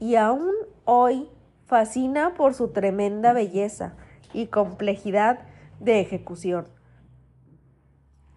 y 0.00 0.16
aún 0.16 0.54
hoy 0.84 1.30
fascina 1.66 2.34
por 2.34 2.52
su 2.52 2.72
tremenda 2.72 3.32
belleza 3.32 3.94
y 4.32 4.48
complejidad 4.48 5.38
de 5.78 6.00
ejecución. 6.00 6.66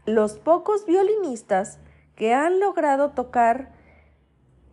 Los 0.06 0.38
pocos 0.38 0.86
violinistas 0.86 1.80
que 2.14 2.36
han 2.36 2.60
logrado 2.60 3.10
tocar 3.14 3.72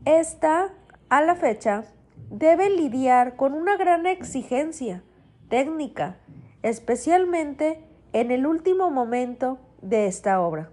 esta 0.04 0.74
a 1.08 1.22
la 1.22 1.34
fecha 1.34 1.84
deben 2.30 2.76
lidiar 2.76 3.36
con 3.36 3.54
una 3.54 3.76
gran 3.76 4.06
exigencia 4.06 5.02
técnica, 5.48 6.16
especialmente 6.62 7.84
en 8.12 8.30
el 8.30 8.46
último 8.46 8.90
momento 8.90 9.58
de 9.82 10.06
esta 10.06 10.40
obra, 10.40 10.70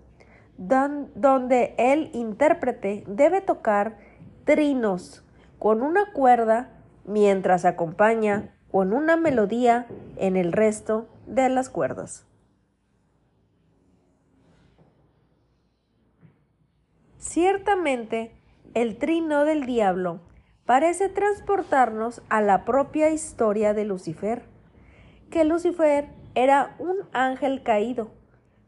donde 0.57 1.75
el 1.77 2.09
intérprete 2.13 3.03
debe 3.07 3.41
tocar 3.41 3.97
trinos 4.45 5.23
con 5.59 5.81
una 5.81 6.11
cuerda 6.11 6.69
mientras 7.05 7.65
acompaña 7.65 8.55
con 8.71 8.93
una 8.93 9.15
melodía 9.15 9.87
en 10.17 10.35
el 10.35 10.51
resto 10.51 11.07
de 11.27 11.49
las 11.49 11.69
cuerdas. 11.69 12.25
Ciertamente, 17.17 18.31
el 18.73 18.97
trino 18.97 19.45
del 19.45 19.65
diablo 19.65 20.19
parece 20.65 21.09
transportarnos 21.09 22.21
a 22.29 22.41
la 22.41 22.65
propia 22.65 23.09
historia 23.09 23.73
de 23.73 23.85
Lucifer, 23.85 24.43
que 25.29 25.43
Lucifer 25.43 26.09
era 26.33 26.75
un 26.79 26.97
ángel 27.13 27.63
caído, 27.63 28.11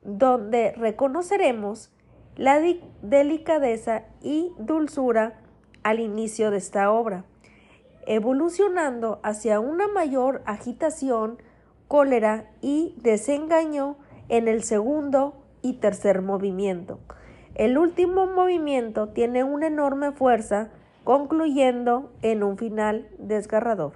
donde 0.04 0.74
reconoceremos 0.74 1.92
la 2.36 2.62
delicadeza 3.02 4.04
y 4.22 4.52
dulzura 4.60 5.42
al 5.84 6.00
inicio 6.00 6.52
de 6.52 6.58
esta 6.58 6.92
obra, 6.92 7.26
evolucionando 8.06 9.20
hacia 9.24 9.60
una 9.60 9.88
mayor 9.88 10.42
agitación, 10.46 11.42
cólera 11.88 12.52
y 12.62 12.96
desengaño 13.02 13.98
en 14.30 14.48
el 14.48 14.64
segundo 14.64 15.42
y 15.62 15.74
tercer 15.74 16.22
movimiento, 16.22 17.00
el 17.58 17.80
último 17.80 18.28
movimiento 18.28 19.10
tiene 19.10 19.44
una 19.44 19.66
enorme 19.66 20.12
fuerza, 20.12 20.70
concluyendo 21.08 22.12
en 22.22 22.44
un 22.44 22.58
final 22.58 23.08
desgarrador. 23.18 23.94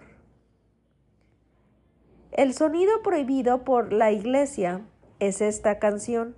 El 2.32 2.54
sonido 2.54 3.02
prohibido 3.04 3.65
por 3.65 3.91
la 3.91 4.13
Iglesia 4.13 4.86
es 5.19 5.41
esta 5.41 5.78
canción. 5.78 6.38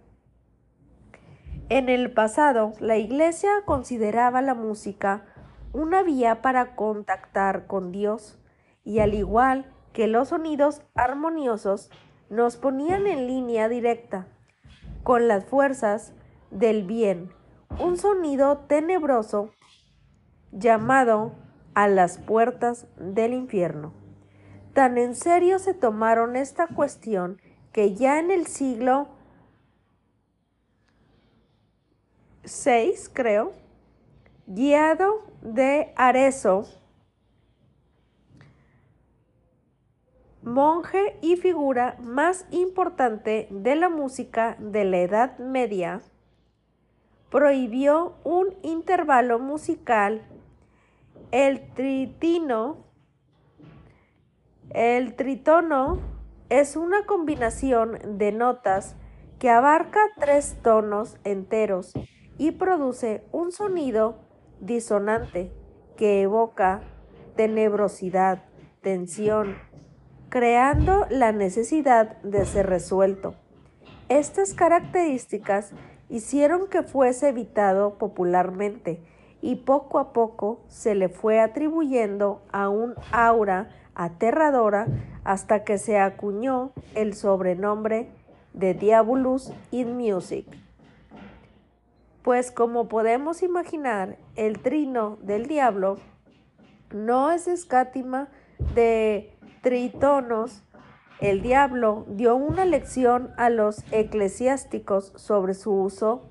En 1.70 1.90
el 1.90 2.12
pasado, 2.12 2.74
la 2.80 2.98
Iglesia 2.98 3.52
consideraba 3.66 4.42
la 4.42 4.56
música 4.56 5.28
una 5.74 6.02
vía 6.02 6.42
para 6.42 6.76
contactar 6.76 7.68
con 7.68 7.92
Dios 7.92 8.40
y 8.84 8.98
al 8.98 9.14
igual 9.14 9.72
que 9.94 10.08
los 10.08 10.30
sonidos 10.30 10.82
armoniosos, 10.96 11.92
nos 12.32 12.58
ponían 12.58 13.06
en 13.06 13.28
línea 13.28 13.70
directa 13.70 14.26
con 15.04 15.28
las 15.28 15.46
fuerzas 15.46 16.16
del 16.50 16.82
bien, 16.82 17.30
un 17.80 17.96
sonido 17.96 18.58
tenebroso 18.68 19.52
llamado 20.54 21.34
a 21.74 21.88
las 21.88 22.18
puertas 22.18 22.88
del 22.98 23.34
infierno. 23.34 23.94
Tan 24.74 24.98
en 24.98 25.16
serio 25.16 25.60
se 25.60 25.74
tomaron 25.74 26.36
esta 26.36 26.68
cuestión 26.68 27.40
que 27.72 27.96
ya 27.96 28.20
en 28.20 28.32
el 28.32 28.48
siglo 28.48 29.08
VI, 32.44 32.94
creo, 33.14 33.54
guiado 34.46 35.24
de 35.42 35.94
Arezzo, 35.96 36.66
monje 40.44 41.18
y 41.22 41.38
figura 41.38 41.96
más 42.02 42.46
importante 42.52 43.48
de 43.50 43.76
la 43.76 43.90
música 43.90 44.58
de 44.60 44.84
la 44.84 44.98
Edad 44.98 45.38
Media, 45.40 46.02
prohibió 47.30 48.16
un 48.24 48.54
intervalo 48.62 49.40
musical, 49.40 50.22
el 51.34 51.64
el 54.70 55.16
tritono 55.16 56.00
es 56.50 56.76
una 56.76 57.08
combinación 57.08 57.98
de 58.20 58.32
notas 58.32 58.96
que 59.40 59.50
abarca 59.50 60.00
tres 60.20 60.58
tonos 60.62 61.18
enteros 61.24 61.94
y 62.38 62.52
produce 62.52 63.24
un 63.32 63.52
sonido 63.52 64.20
disonante 64.60 65.52
que 65.98 66.22
evoca 66.22 66.84
tenebrosidad, 67.36 68.44
tensión, 68.82 69.58
creando 70.30 71.08
la 71.10 71.32
necesidad 71.32 72.22
de 72.22 72.46
ser 72.46 72.68
resuelto. 72.68 73.34
Estas 74.08 74.54
características 74.54 75.72
hicieron 76.10 76.68
que 76.70 76.84
fuese 76.84 77.30
evitado 77.30 77.98
popularmente 77.98 79.02
y 79.44 79.58
poco 79.58 80.00
a 80.00 80.14
poco 80.14 80.62
se 80.70 80.96
le 80.96 81.10
fue 81.10 81.42
atribuyendo 81.42 82.42
a 82.54 82.70
un 82.70 82.96
aura 83.12 83.70
aterradora 83.94 84.88
hasta 85.26 85.66
que 85.66 85.78
se 85.78 86.00
acuñó 86.00 86.72
el 86.96 87.14
sobrenombre 87.14 88.10
de 88.54 88.74
Diabolus 88.74 89.52
in 89.70 89.98
Music. 89.98 90.48
Pues 92.24 92.52
como 92.52 92.88
podemos 92.88 93.44
imaginar, 93.44 94.18
el 94.38 94.60
trino 94.60 95.18
del 95.22 95.48
diablo 95.48 95.98
no 96.94 97.30
es 97.30 97.50
escátima 97.50 98.30
de 98.74 99.36
tritonos 99.62 100.64
el 101.20 101.42
diablo 101.42 102.06
dio 102.08 102.36
una 102.36 102.66
lección 102.66 103.32
a 103.38 103.50
los 103.50 103.84
eclesiásticos 103.92 105.14
sobre 105.16 105.54
su 105.54 105.74
uso 105.74 106.30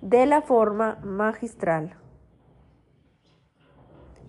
de 0.00 0.26
la 0.26 0.42
forma 0.42 0.98
magistral. 1.02 2.01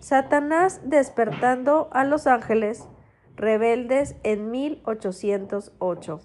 Satanás 0.04 0.82
despertando 0.84 1.88
a 1.94 2.04
los 2.04 2.28
ángeles 2.28 2.90
rebeldes 3.38 4.18
en 4.24 4.52
1808. 4.52 6.20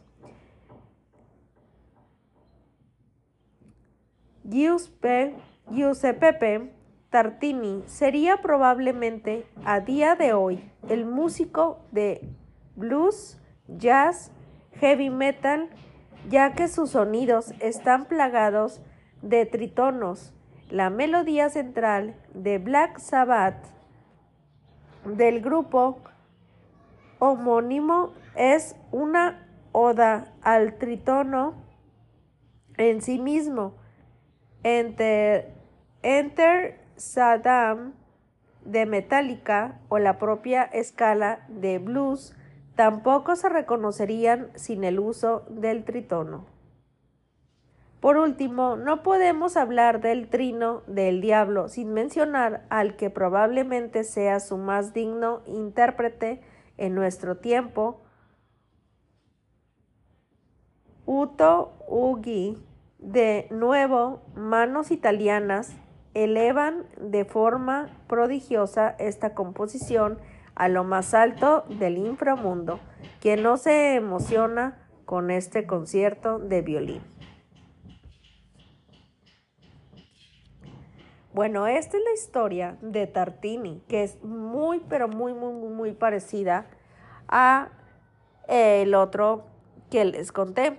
Giuseppe 4.42 5.36
Giuseppe 5.70 6.72
Tartini 7.10 7.84
sería 7.86 8.38
probablemente 8.38 9.46
a 9.64 9.78
día 9.78 10.16
de 10.16 10.32
hoy 10.32 10.72
el 10.88 11.04
músico 11.04 11.78
de 11.92 12.28
blues, 12.74 13.40
jazz, 13.68 14.32
heavy 14.72 15.08
metal, 15.08 15.70
ya 16.28 16.52
que 16.54 16.66
sus 16.66 16.90
sonidos 16.90 17.54
están 17.60 18.06
plagados 18.06 18.80
de 19.22 19.46
tritonos. 19.46 20.34
La 20.70 20.90
melodía 20.90 21.48
central 21.48 22.14
de 22.34 22.58
Black 22.58 22.98
Sabbath 22.98 23.64
del 25.06 25.40
grupo 25.40 26.00
homónimo 27.18 28.12
es 28.36 28.76
una 28.92 29.48
oda 29.72 30.34
al 30.42 30.74
tritono 30.74 31.54
en 32.76 33.00
sí 33.00 33.18
mismo. 33.18 33.76
Enter, 34.62 35.54
Enter 36.02 36.78
Saddam 36.96 37.94
de 38.66 38.84
Metallica 38.84 39.80
o 39.88 39.98
la 39.98 40.18
propia 40.18 40.64
escala 40.64 41.46
de 41.48 41.78
blues 41.78 42.36
tampoco 42.76 43.36
se 43.36 43.48
reconocerían 43.48 44.50
sin 44.54 44.84
el 44.84 44.98
uso 44.98 45.46
del 45.48 45.84
tritono. 45.84 46.57
Por 48.00 48.16
último, 48.16 48.76
no 48.76 49.02
podemos 49.02 49.56
hablar 49.56 50.00
del 50.00 50.28
trino 50.28 50.82
del 50.86 51.20
diablo 51.20 51.68
sin 51.68 51.92
mencionar 51.92 52.64
al 52.70 52.96
que 52.96 53.10
probablemente 53.10 54.04
sea 54.04 54.38
su 54.38 54.56
más 54.56 54.92
digno 54.92 55.42
intérprete 55.46 56.40
en 56.76 56.94
nuestro 56.94 57.38
tiempo, 57.38 58.02
Uto 61.06 61.72
Ugi. 61.88 62.62
De 62.98 63.46
nuevo, 63.50 64.22
manos 64.34 64.90
italianas 64.90 65.74
elevan 66.12 66.84
de 67.00 67.24
forma 67.24 67.88
prodigiosa 68.08 68.94
esta 68.98 69.34
composición 69.34 70.18
a 70.54 70.68
lo 70.68 70.84
más 70.84 71.14
alto 71.14 71.64
del 71.68 71.96
inframundo, 71.96 72.80
quien 73.20 73.42
no 73.42 73.56
se 73.56 73.94
emociona 73.94 74.86
con 75.06 75.30
este 75.30 75.66
concierto 75.66 76.38
de 76.38 76.60
violín. 76.60 77.17
Bueno, 81.32 81.66
esta 81.66 81.96
es 81.98 82.02
la 82.04 82.12
historia 82.12 82.78
de 82.80 83.06
Tartini, 83.06 83.82
que 83.86 84.02
es 84.02 84.22
muy, 84.22 84.80
pero 84.88 85.08
muy, 85.08 85.34
muy, 85.34 85.52
muy, 85.52 85.92
parecida 85.92 86.66
a 87.28 87.68
el 88.48 88.94
otro 88.94 89.44
que 89.90 90.04
les 90.04 90.32
conté. 90.32 90.78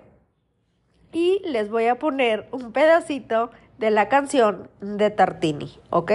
Y 1.11 1.41
les 1.45 1.69
voy 1.69 1.87
a 1.87 1.97
poner 1.97 2.47
un 2.51 2.71
pedacito 2.71 3.51
de 3.77 3.91
la 3.91 4.09
canción 4.09 4.69
de 4.81 5.09
Tartini, 5.09 5.79
¿ok? 5.89 6.11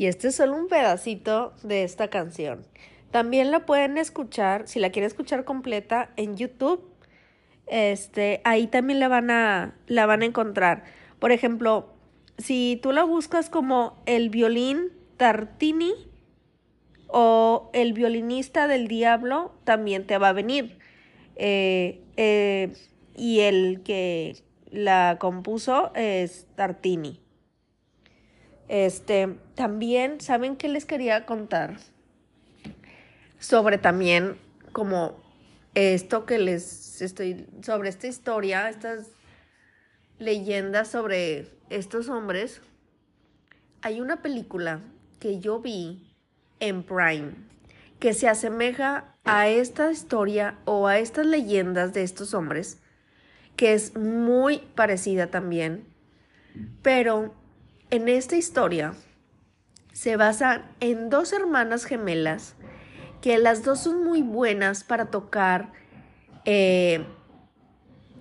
Y 0.00 0.06
este 0.06 0.28
es 0.28 0.36
solo 0.36 0.56
un 0.56 0.68
pedacito 0.68 1.52
de 1.62 1.84
esta 1.84 2.08
canción. 2.08 2.66
También 3.10 3.50
la 3.50 3.66
pueden 3.66 3.98
escuchar, 3.98 4.66
si 4.66 4.80
la 4.80 4.88
quieren 4.88 5.08
escuchar 5.08 5.44
completa, 5.44 6.08
en 6.16 6.38
YouTube. 6.38 6.82
Este, 7.66 8.40
ahí 8.44 8.66
también 8.66 8.98
la 8.98 9.08
van 9.08 9.30
a, 9.30 9.74
la 9.88 10.06
van 10.06 10.22
a 10.22 10.24
encontrar. 10.24 10.84
Por 11.18 11.32
ejemplo, 11.32 11.92
si 12.38 12.80
tú 12.82 12.92
la 12.92 13.04
buscas 13.04 13.50
como 13.50 14.02
el 14.06 14.30
violín 14.30 14.90
Tartini 15.18 15.92
o 17.06 17.68
el 17.74 17.92
violinista 17.92 18.68
del 18.68 18.88
diablo, 18.88 19.52
también 19.64 20.06
te 20.06 20.16
va 20.16 20.30
a 20.30 20.32
venir. 20.32 20.78
Eh, 21.36 22.00
eh, 22.16 22.72
y 23.14 23.40
el 23.40 23.82
que 23.82 24.36
la 24.70 25.18
compuso 25.20 25.92
es 25.94 26.46
Tartini. 26.54 27.20
Este, 28.70 29.36
también, 29.56 30.20
¿saben 30.20 30.54
qué 30.54 30.68
les 30.68 30.84
quería 30.84 31.26
contar? 31.26 31.78
Sobre 33.40 33.78
también 33.78 34.36
como 34.70 35.20
esto 35.74 36.24
que 36.24 36.38
les 36.38 37.02
estoy, 37.02 37.48
sobre 37.62 37.88
esta 37.88 38.06
historia, 38.06 38.68
estas 38.68 39.08
leyendas 40.20 40.86
sobre 40.86 41.48
estos 41.68 42.08
hombres. 42.08 42.62
Hay 43.82 44.00
una 44.00 44.22
película 44.22 44.78
que 45.18 45.40
yo 45.40 45.58
vi 45.58 46.14
en 46.60 46.84
Prime 46.84 47.32
que 47.98 48.14
se 48.14 48.28
asemeja 48.28 49.16
a 49.24 49.48
esta 49.48 49.90
historia 49.90 50.58
o 50.64 50.86
a 50.86 51.00
estas 51.00 51.26
leyendas 51.26 51.92
de 51.92 52.04
estos 52.04 52.34
hombres, 52.34 52.78
que 53.56 53.74
es 53.74 53.96
muy 53.96 54.58
parecida 54.76 55.26
también, 55.26 55.88
pero 56.82 57.34
en 57.90 58.08
esta 58.08 58.36
historia 58.36 58.94
se 59.92 60.16
basa 60.16 60.62
en 60.80 61.10
dos 61.10 61.32
hermanas 61.32 61.84
gemelas 61.84 62.54
que 63.20 63.36
las 63.38 63.64
dos 63.64 63.80
son 63.80 64.04
muy 64.04 64.22
buenas 64.22 64.84
para 64.84 65.06
tocar 65.06 65.72
eh, 66.44 67.04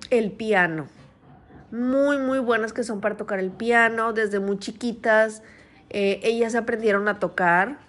el 0.09 0.32
piano. 0.32 0.88
Muy, 1.72 2.17
muy 2.17 2.39
buenas 2.39 2.74
que 2.74 2.84
son 2.84 2.99
para 2.99 3.15
tocar 3.15 3.39
el 3.39 3.51
piano. 3.51 4.11
Desde 4.11 4.39
muy 4.39 4.57
chiquitas 4.59 5.41
eh, 5.89 6.20
ellas 6.24 6.55
aprendieron 6.55 7.07
a 7.07 7.20
tocar. 7.20 7.80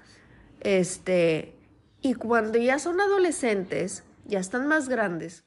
Este, 0.61 1.57
y 2.01 2.14
cuando 2.14 2.59
ya 2.59 2.78
son 2.78 3.01
adolescentes, 3.01 4.05
ya 4.26 4.39
están 4.39 4.68
más 4.68 4.89
grandes, 4.89 5.45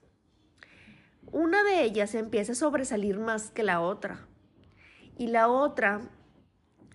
una 1.31 1.63
de 1.63 1.83
ellas 1.83 2.13
empieza 2.15 2.51
a 2.51 2.55
sobresalir 2.55 3.19
más 3.19 3.51
que 3.51 3.63
la 3.63 3.79
otra. 3.79 4.19
Y 5.17 5.27
la 5.27 5.47
otra 5.47 6.01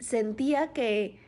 sentía 0.00 0.72
que, 0.72 1.18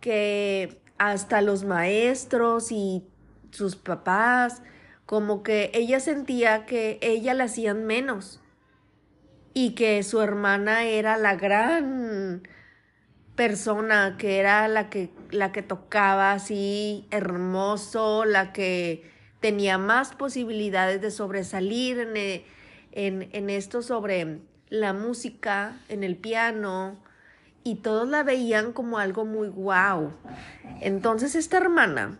que 0.00 0.80
hasta 0.98 1.42
los 1.42 1.64
maestros 1.64 2.72
y 2.72 3.04
sus 3.50 3.76
papás, 3.76 4.62
como 5.06 5.42
que 5.42 5.70
ella 5.74 6.00
sentía 6.00 6.66
que 6.66 6.98
ella 7.00 7.34
la 7.34 7.44
hacían 7.44 7.86
menos 7.86 8.40
y 9.54 9.70
que 9.70 10.02
su 10.02 10.20
hermana 10.20 10.84
era 10.84 11.16
la 11.16 11.34
gran 11.36 12.42
persona, 13.34 14.16
que 14.18 14.38
era 14.38 14.68
la 14.68 14.90
que, 14.90 15.10
la 15.30 15.52
que 15.52 15.62
tocaba 15.62 16.32
así 16.32 17.06
hermoso, 17.10 18.24
la 18.24 18.52
que 18.52 19.10
tenía 19.40 19.78
más 19.78 20.14
posibilidades 20.14 21.00
de 21.00 21.10
sobresalir 21.10 22.00
en, 22.00 22.16
e, 22.16 22.44
en, 22.92 23.28
en 23.32 23.48
esto 23.48 23.80
sobre 23.80 24.40
la 24.68 24.92
música, 24.92 25.80
en 25.88 26.04
el 26.04 26.16
piano, 26.16 26.98
y 27.68 27.74
todos 27.74 28.08
la 28.08 28.22
veían 28.22 28.72
como 28.72 28.98
algo 28.98 29.24
muy 29.24 29.48
guau. 29.48 30.12
Entonces 30.80 31.34
esta 31.34 31.58
hermana, 31.58 32.18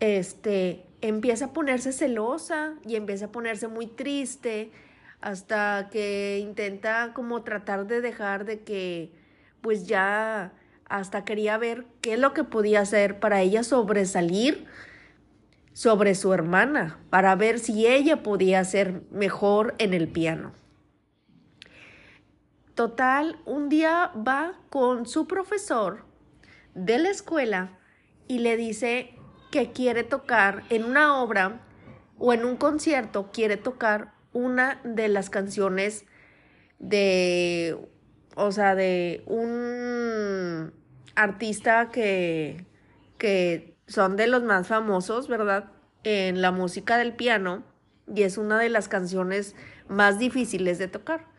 este, 0.00 0.86
empieza 1.00 1.46
a 1.46 1.52
ponerse 1.52 1.92
celosa 1.92 2.74
y 2.86 2.94
empieza 2.96 3.26
a 3.26 3.32
ponerse 3.32 3.66
muy 3.66 3.86
triste 3.86 4.70
hasta 5.20 5.88
que 5.90 6.38
intenta 6.38 7.12
como 7.14 7.42
tratar 7.42 7.88
de 7.88 8.00
dejar 8.00 8.44
de 8.44 8.60
que 8.60 9.12
pues 9.60 9.88
ya 9.88 10.52
hasta 10.88 11.24
quería 11.24 11.58
ver 11.58 11.84
qué 12.00 12.14
es 12.14 12.20
lo 12.20 12.32
que 12.32 12.44
podía 12.44 12.80
hacer 12.80 13.18
para 13.18 13.40
ella 13.40 13.64
sobresalir 13.64 14.66
sobre 15.72 16.14
su 16.14 16.32
hermana, 16.32 16.98
para 17.10 17.34
ver 17.34 17.58
si 17.58 17.86
ella 17.86 18.22
podía 18.22 18.64
ser 18.64 19.02
mejor 19.10 19.74
en 19.78 19.94
el 19.94 20.08
piano. 20.08 20.52
Total, 22.78 23.36
un 23.44 23.68
día 23.68 24.12
va 24.14 24.52
con 24.70 25.04
su 25.04 25.26
profesor 25.26 26.04
de 26.76 26.98
la 26.98 27.10
escuela 27.10 27.76
y 28.28 28.38
le 28.38 28.56
dice 28.56 29.16
que 29.50 29.72
quiere 29.72 30.04
tocar 30.04 30.62
en 30.70 30.84
una 30.84 31.20
obra 31.20 31.60
o 32.18 32.32
en 32.32 32.44
un 32.44 32.54
concierto, 32.56 33.32
quiere 33.32 33.56
tocar 33.56 34.14
una 34.32 34.80
de 34.84 35.08
las 35.08 35.28
canciones 35.28 36.06
de, 36.78 37.76
o 38.36 38.52
sea, 38.52 38.76
de 38.76 39.24
un 39.26 40.72
artista 41.16 41.88
que, 41.90 42.64
que 43.18 43.76
son 43.88 44.14
de 44.14 44.28
los 44.28 44.44
más 44.44 44.68
famosos, 44.68 45.26
¿verdad? 45.26 45.72
En 46.04 46.40
la 46.40 46.52
música 46.52 46.96
del 46.96 47.16
piano 47.16 47.64
y 48.06 48.22
es 48.22 48.38
una 48.38 48.56
de 48.60 48.68
las 48.68 48.86
canciones 48.86 49.56
más 49.88 50.20
difíciles 50.20 50.78
de 50.78 50.86
tocar. 50.86 51.37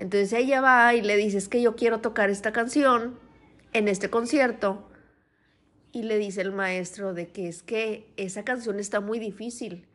Entonces 0.00 0.32
ella 0.32 0.62
va 0.62 0.94
y 0.94 1.02
le 1.02 1.14
dice, 1.18 1.36
es 1.36 1.48
que 1.48 1.60
yo 1.60 1.76
quiero 1.76 2.00
tocar 2.00 2.30
esta 2.30 2.52
canción 2.52 3.18
en 3.74 3.86
este 3.86 4.08
concierto. 4.08 4.88
Y 5.92 6.04
le 6.04 6.16
dice 6.16 6.40
el 6.40 6.52
maestro 6.52 7.12
de 7.12 7.28
que 7.28 7.48
es 7.48 7.62
que 7.62 8.10
esa 8.16 8.42
canción 8.42 8.80
está 8.80 9.00
muy 9.00 9.18
difícil 9.18 9.86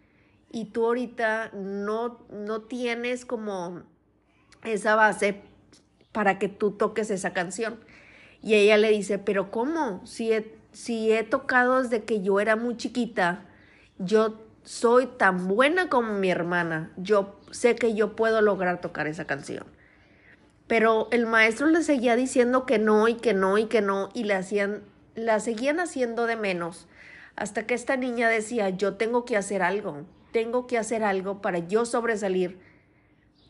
y 0.51 0.65
tú 0.65 0.85
ahorita 0.85 1.49
no, 1.53 2.19
no 2.29 2.61
tienes 2.61 3.25
como 3.25 3.81
esa 4.63 4.93
base 4.93 5.41
para 6.11 6.37
que 6.37 6.49
tú 6.49 6.69
toques 6.69 7.09
esa 7.09 7.33
canción. 7.33 7.79
Y 8.43 8.53
ella 8.53 8.77
le 8.77 8.91
dice, 8.91 9.17
pero 9.17 9.49
¿cómo? 9.49 10.05
Si 10.05 10.31
he, 10.31 10.55
si 10.71 11.11
he 11.13 11.23
tocado 11.23 11.81
desde 11.81 12.03
que 12.03 12.21
yo 12.21 12.39
era 12.39 12.55
muy 12.55 12.77
chiquita, 12.77 13.43
yo 13.97 14.39
soy 14.63 15.07
tan 15.07 15.47
buena 15.47 15.89
como 15.89 16.13
mi 16.13 16.29
hermana, 16.29 16.91
yo 16.95 17.39
sé 17.49 17.75
que 17.75 17.95
yo 17.95 18.15
puedo 18.15 18.43
lograr 18.43 18.81
tocar 18.81 19.07
esa 19.07 19.25
canción. 19.25 19.65
Pero 20.67 21.07
el 21.11 21.25
maestro 21.25 21.67
le 21.67 21.83
seguía 21.83 22.15
diciendo 22.15 22.65
que 22.65 22.79
no 22.79 23.07
y 23.07 23.15
que 23.15 23.33
no 23.33 23.57
y 23.57 23.65
que 23.65 23.81
no 23.81 24.09
y 24.13 24.23
le 24.23 24.33
hacían, 24.33 24.83
la 25.13 25.39
seguían 25.39 25.79
haciendo 25.79 26.25
de 26.25 26.35
menos. 26.35 26.87
Hasta 27.35 27.67
que 27.67 27.73
esta 27.73 27.97
niña 27.97 28.29
decía, 28.29 28.69
yo 28.69 28.95
tengo 28.95 29.25
que 29.25 29.37
hacer 29.37 29.61
algo, 29.61 30.05
tengo 30.31 30.67
que 30.67 30.77
hacer 30.77 31.03
algo 31.03 31.41
para 31.41 31.59
yo 31.59 31.85
sobresalir 31.85 32.59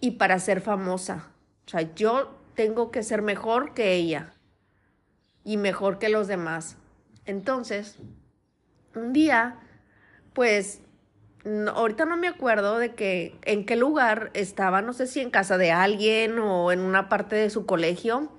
y 0.02 0.12
para 0.12 0.40
ser 0.40 0.62
famosa. 0.62 1.30
O 1.66 1.70
sea, 1.70 1.94
yo 1.96 2.36
tengo 2.56 2.92
que 2.92 3.04
ser 3.04 3.22
mejor 3.22 3.74
que 3.74 3.94
ella 3.94 4.34
y 5.44 5.58
mejor 5.58 6.00
que 6.00 6.10
los 6.10 6.28
demás. 6.28 6.78
Entonces, 7.26 7.98
un 8.94 9.14
día, 9.14 9.60
pues 10.34 10.82
ahorita 11.74 12.06
no 12.06 12.18
me 12.18 12.28
acuerdo 12.28 12.80
de 12.80 12.96
que 12.96 13.36
en 13.44 13.66
qué 13.66 13.76
lugar 13.76 14.32
estaba, 14.34 14.82
no 14.82 14.94
sé 14.94 15.08
si 15.08 15.20
en 15.20 15.30
casa 15.30 15.58
de 15.58 15.72
alguien 15.72 16.40
o 16.40 16.72
en 16.72 16.80
una 16.80 17.08
parte 17.10 17.36
de 17.36 17.50
su 17.50 17.66
colegio, 17.66 18.32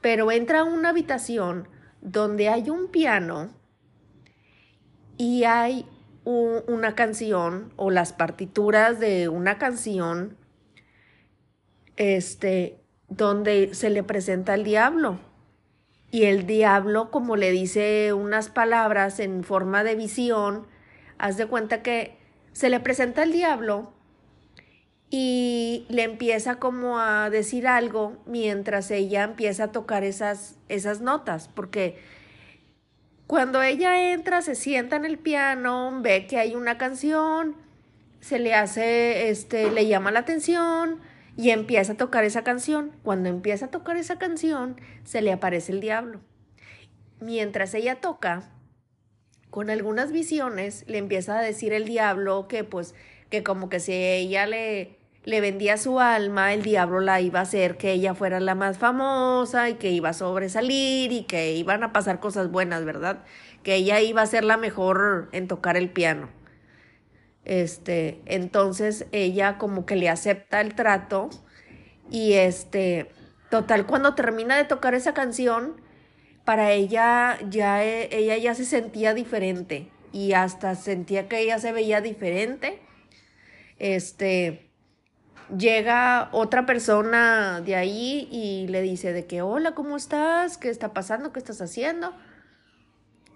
pero 0.00 0.30
entra 0.30 0.60
a 0.60 0.64
una 0.64 0.90
habitación 0.90 1.68
donde 2.00 2.48
hay 2.48 2.70
un 2.70 2.88
piano 2.88 3.50
y 5.16 5.44
hay 5.44 5.86
una 6.24 6.94
canción 6.94 7.72
o 7.76 7.90
las 7.90 8.12
partituras 8.12 9.00
de 9.00 9.28
una 9.28 9.58
canción 9.58 10.36
este 11.96 12.78
donde 13.08 13.74
se 13.74 13.90
le 13.90 14.02
presenta 14.02 14.52
al 14.52 14.64
diablo. 14.64 15.18
Y 16.10 16.24
el 16.24 16.46
diablo 16.46 17.10
como 17.10 17.36
le 17.36 17.50
dice 17.50 18.12
unas 18.12 18.48
palabras 18.48 19.18
en 19.18 19.42
forma 19.42 19.82
de 19.82 19.96
visión 19.96 20.66
haz 21.22 21.36
de 21.36 21.46
cuenta 21.46 21.82
que 21.82 22.16
se 22.52 22.68
le 22.68 22.80
presenta 22.80 23.22
el 23.22 23.30
diablo 23.30 23.92
y 25.08 25.86
le 25.88 26.02
empieza 26.02 26.56
como 26.56 26.98
a 26.98 27.30
decir 27.30 27.68
algo 27.68 28.16
mientras 28.26 28.90
ella 28.90 29.22
empieza 29.22 29.64
a 29.64 29.72
tocar 29.72 30.02
esas, 30.02 30.56
esas 30.68 31.00
notas, 31.00 31.46
porque 31.46 32.00
cuando 33.28 33.62
ella 33.62 34.12
entra, 34.12 34.42
se 34.42 34.56
sienta 34.56 34.96
en 34.96 35.04
el 35.04 35.16
piano, 35.16 36.00
ve 36.02 36.26
que 36.26 36.38
hay 36.38 36.56
una 36.56 36.76
canción, 36.76 37.54
se 38.18 38.40
le 38.40 38.54
hace, 38.54 39.30
este, 39.30 39.70
le 39.70 39.86
llama 39.86 40.10
la 40.10 40.20
atención 40.20 40.98
y 41.36 41.50
empieza 41.50 41.92
a 41.92 41.96
tocar 41.96 42.24
esa 42.24 42.42
canción. 42.42 42.90
Cuando 43.04 43.28
empieza 43.28 43.66
a 43.66 43.70
tocar 43.70 43.96
esa 43.96 44.18
canción, 44.18 44.76
se 45.04 45.22
le 45.22 45.30
aparece 45.30 45.70
el 45.70 45.80
diablo. 45.80 46.20
Mientras 47.20 47.74
ella 47.74 48.00
toca, 48.00 48.50
con 49.52 49.68
algunas 49.68 50.12
visiones 50.12 50.82
le 50.88 50.96
empieza 50.96 51.38
a 51.38 51.42
decir 51.42 51.74
el 51.74 51.84
diablo 51.84 52.48
que 52.48 52.64
pues 52.64 52.94
que 53.28 53.42
como 53.42 53.68
que 53.68 53.80
si 53.80 53.92
ella 53.92 54.46
le 54.46 54.96
le 55.24 55.42
vendía 55.42 55.76
su 55.76 56.00
alma, 56.00 56.54
el 56.54 56.62
diablo 56.62 57.00
la 57.00 57.20
iba 57.20 57.40
a 57.40 57.42
hacer 57.42 57.76
que 57.76 57.92
ella 57.92 58.14
fuera 58.14 58.40
la 58.40 58.54
más 58.54 58.78
famosa 58.78 59.68
y 59.68 59.74
que 59.74 59.90
iba 59.90 60.08
a 60.08 60.14
sobresalir 60.14 61.12
y 61.12 61.24
que 61.24 61.52
iban 61.52 61.84
a 61.84 61.92
pasar 61.92 62.18
cosas 62.18 62.50
buenas, 62.50 62.86
¿verdad? 62.86 63.24
Que 63.62 63.74
ella 63.76 64.00
iba 64.00 64.22
a 64.22 64.26
ser 64.26 64.42
la 64.42 64.56
mejor 64.56 65.28
en 65.32 65.48
tocar 65.48 65.76
el 65.76 65.90
piano. 65.90 66.30
Este, 67.44 68.22
entonces 68.24 69.06
ella 69.12 69.58
como 69.58 69.84
que 69.84 69.96
le 69.96 70.08
acepta 70.08 70.62
el 70.62 70.74
trato 70.74 71.28
y 72.10 72.32
este, 72.32 73.10
total 73.50 73.86
cuando 73.86 74.14
termina 74.14 74.56
de 74.56 74.64
tocar 74.64 74.94
esa 74.94 75.12
canción, 75.12 75.81
para 76.44 76.72
ella 76.72 77.38
ya 77.48 77.82
ella 77.84 78.36
ya 78.36 78.54
se 78.54 78.64
sentía 78.64 79.14
diferente 79.14 79.88
y 80.12 80.32
hasta 80.32 80.74
sentía 80.74 81.28
que 81.28 81.40
ella 81.40 81.58
se 81.58 81.72
veía 81.72 82.00
diferente. 82.00 82.80
Este 83.78 84.68
llega 85.56 86.28
otra 86.32 86.66
persona 86.66 87.60
de 87.60 87.76
ahí 87.76 88.28
y 88.30 88.66
le 88.68 88.82
dice 88.82 89.12
de 89.12 89.26
que 89.26 89.42
hola, 89.42 89.74
¿cómo 89.74 89.96
estás? 89.96 90.58
¿Qué 90.58 90.70
está 90.70 90.92
pasando? 90.92 91.32
¿Qué 91.32 91.38
estás 91.38 91.60
haciendo? 91.60 92.14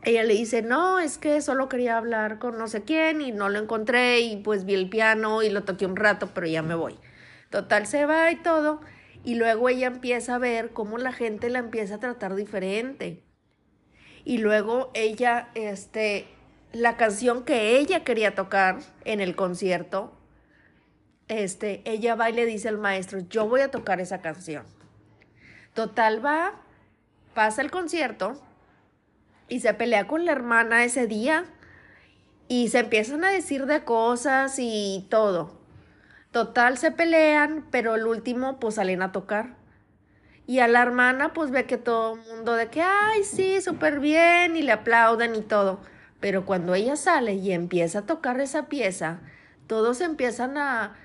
Ella 0.03 0.23
le 0.23 0.35
dice, 0.35 0.63
no, 0.63 1.01
es 1.01 1.19
que 1.19 1.41
solo 1.41 1.69
quería 1.69 1.97
hablar 1.97 2.39
con 2.39 2.59
no 2.59 2.69
sé 2.69 2.83
quién 2.85 3.21
y 3.21 3.33
no 3.33 3.49
lo 3.49 3.59
encontré 3.59 4.21
y 4.21 4.37
pues 4.37 4.65
vi 4.65 4.75
el 4.75 4.89
piano 4.89 5.43
y 5.43 5.51
lo 5.51 5.65
toqué 5.65 5.85
un 5.85 5.97
rato, 5.97 6.31
pero 6.33 6.47
ya 6.47 6.63
me 6.63 6.77
voy. 6.77 6.97
Total, 7.51 7.87
se 7.87 8.07
va 8.07 8.31
y 8.31 8.37
todo. 8.37 8.81
Y 9.27 9.35
luego 9.35 9.68
ella 9.68 9.89
empieza 9.89 10.37
a 10.37 10.39
ver 10.39 10.72
cómo 10.72 10.99
la 10.99 11.11
gente 11.11 11.51
la 11.51 11.59
empieza 11.59 11.97
a 11.97 11.99
tratar 11.99 12.37
diferente. 12.37 13.24
Y 14.24 14.39
luego 14.39 14.93
ella, 14.95 15.49
este, 15.55 16.29
la 16.72 16.97
canción 16.97 17.45
que 17.45 17.77
ella 17.77 18.05
quería 18.05 18.37
tocar 18.37 18.79
en 19.05 19.20
el 19.20 19.35
concierto, 19.35 20.16
este, 21.27 21.83
ella 21.87 22.14
va 22.14 22.31
y 22.31 22.35
le 22.35 22.47
dice 22.47 22.68
al 22.68 22.79
maestro, 22.79 23.18
yo 23.18 23.49
voy 23.49 23.62
a 23.62 23.72
tocar 23.72 24.01
esa 24.01 24.20
canción. 24.20 24.64
Total 25.74 26.24
va, 26.24 26.62
pasa 27.35 27.62
el 27.62 27.72
concierto 27.72 28.41
y 29.49 29.59
se 29.59 29.74
pelea 29.74 30.07
con 30.07 30.24
la 30.24 30.31
hermana 30.31 30.85
ese 30.85 31.09
día 31.09 31.47
y 32.47 32.68
se 32.68 32.79
empiezan 32.79 33.24
a 33.24 33.31
decir 33.31 33.66
de 33.66 33.83
cosas 33.83 34.55
y 34.61 35.05
todo. 35.11 35.66
Total 36.37 36.76
se 36.76 36.91
pelean, 36.91 37.64
pero 37.70 37.95
el 37.95 38.07
último 38.07 38.61
pues 38.61 38.74
salen 38.74 39.01
a 39.01 39.11
tocar. 39.11 39.57
Y 40.47 40.59
a 40.59 40.68
la 40.68 40.82
hermana 40.82 41.32
pues 41.32 41.51
ve 41.51 41.64
que 41.64 41.78
todo 41.78 42.16
el 42.16 42.20
mundo 42.30 42.53
de 42.53 42.68
que, 42.68 42.82
ay, 42.82 43.24
sí, 43.24 43.62
súper 43.62 44.01
bien, 44.01 44.55
y 44.55 44.61
le 44.61 44.72
aplauden 44.72 45.34
y 45.34 45.41
todo. 45.41 45.80
Pero 46.20 46.45
cuando 46.45 46.74
ella 46.74 46.97
sale 46.97 47.32
y 47.37 47.53
empieza 47.53 48.01
a 48.01 48.03
tocar 48.03 48.39
esa 48.39 48.66
pieza, 48.66 49.20
todos 49.66 50.03
empiezan 50.03 50.59
a, 50.59 50.99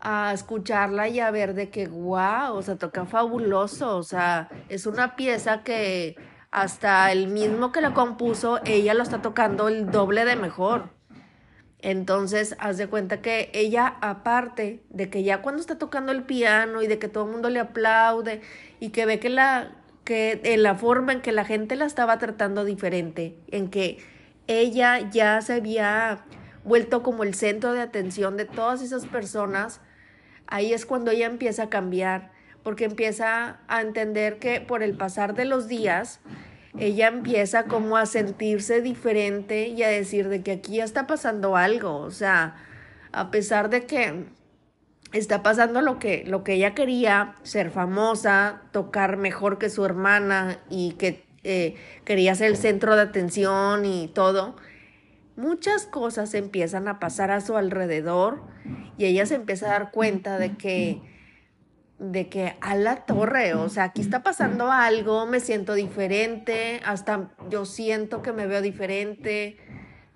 a 0.00 0.32
escucharla 0.32 1.06
y 1.08 1.20
a 1.20 1.30
ver 1.30 1.52
de 1.52 1.68
que, 1.68 1.86
wow, 1.86 2.54
o 2.54 2.62
sea, 2.62 2.76
toca 2.76 3.04
fabuloso, 3.04 3.94
o 3.94 4.02
sea, 4.02 4.48
es 4.70 4.86
una 4.86 5.16
pieza 5.16 5.62
que 5.64 6.16
hasta 6.50 7.12
el 7.12 7.28
mismo 7.28 7.72
que 7.72 7.82
la 7.82 7.92
compuso, 7.92 8.58
ella 8.64 8.94
lo 8.94 9.02
está 9.02 9.20
tocando 9.20 9.68
el 9.68 9.90
doble 9.90 10.24
de 10.24 10.36
mejor. 10.36 10.97
Entonces, 11.80 12.56
haz 12.58 12.76
de 12.76 12.88
cuenta 12.88 13.20
que 13.22 13.50
ella, 13.54 13.96
aparte 14.00 14.82
de 14.90 15.10
que 15.10 15.22
ya 15.22 15.42
cuando 15.42 15.60
está 15.60 15.78
tocando 15.78 16.10
el 16.10 16.24
piano 16.24 16.82
y 16.82 16.88
de 16.88 16.98
que 16.98 17.08
todo 17.08 17.24
el 17.24 17.30
mundo 17.30 17.50
le 17.50 17.60
aplaude 17.60 18.40
y 18.80 18.90
que 18.90 19.06
ve 19.06 19.20
que 19.20 19.28
la, 19.28 19.76
que 20.04 20.40
en 20.42 20.64
la 20.64 20.74
forma 20.74 21.12
en 21.12 21.20
que 21.20 21.30
la 21.30 21.44
gente 21.44 21.76
la 21.76 21.84
estaba 21.84 22.18
tratando 22.18 22.64
diferente, 22.64 23.38
en 23.48 23.70
que 23.70 23.98
ella 24.48 25.08
ya 25.10 25.40
se 25.40 25.52
había 25.54 26.24
vuelto 26.64 27.02
como 27.02 27.22
el 27.22 27.34
centro 27.34 27.72
de 27.72 27.80
atención 27.80 28.36
de 28.36 28.44
todas 28.44 28.82
esas 28.82 29.06
personas, 29.06 29.80
ahí 30.48 30.72
es 30.72 30.84
cuando 30.84 31.12
ella 31.12 31.26
empieza 31.26 31.64
a 31.64 31.68
cambiar, 31.70 32.32
porque 32.64 32.86
empieza 32.86 33.60
a 33.68 33.80
entender 33.82 34.38
que 34.40 34.60
por 34.60 34.82
el 34.82 34.96
pasar 34.96 35.34
de 35.34 35.44
los 35.44 35.68
días, 35.68 36.20
ella 36.76 37.08
empieza 37.08 37.64
como 37.64 37.96
a 37.96 38.06
sentirse 38.06 38.82
diferente 38.82 39.68
y 39.68 39.82
a 39.82 39.88
decir 39.88 40.28
de 40.28 40.42
que 40.42 40.52
aquí 40.52 40.76
ya 40.76 40.84
está 40.84 41.06
pasando 41.06 41.56
algo, 41.56 41.96
o 41.96 42.10
sea, 42.10 42.56
a 43.12 43.30
pesar 43.30 43.70
de 43.70 43.86
que 43.86 44.26
está 45.12 45.42
pasando 45.42 45.80
lo 45.80 45.98
que, 45.98 46.24
lo 46.26 46.44
que 46.44 46.54
ella 46.54 46.74
quería, 46.74 47.36
ser 47.42 47.70
famosa, 47.70 48.62
tocar 48.72 49.16
mejor 49.16 49.58
que 49.58 49.70
su 49.70 49.84
hermana 49.84 50.58
y 50.68 50.92
que 50.92 51.24
eh, 51.44 51.76
quería 52.04 52.34
ser 52.34 52.48
el 52.48 52.56
centro 52.56 52.94
de 52.96 53.02
atención 53.02 53.84
y 53.84 54.08
todo, 54.08 54.56
muchas 55.36 55.86
cosas 55.86 56.34
empiezan 56.34 56.88
a 56.88 56.98
pasar 56.98 57.30
a 57.30 57.40
su 57.40 57.56
alrededor 57.56 58.42
y 58.98 59.06
ella 59.06 59.24
se 59.24 59.36
empieza 59.36 59.66
a 59.66 59.70
dar 59.70 59.90
cuenta 59.92 60.38
de 60.38 60.56
que 60.56 61.00
de 61.98 62.28
que 62.28 62.56
a 62.60 62.76
la 62.76 63.04
torre, 63.04 63.54
o 63.54 63.68
sea, 63.68 63.84
aquí 63.84 64.00
está 64.00 64.22
pasando 64.22 64.70
algo, 64.70 65.26
me 65.26 65.40
siento 65.40 65.74
diferente, 65.74 66.80
hasta 66.84 67.30
yo 67.50 67.64
siento 67.64 68.22
que 68.22 68.32
me 68.32 68.46
veo 68.46 68.62
diferente, 68.62 69.58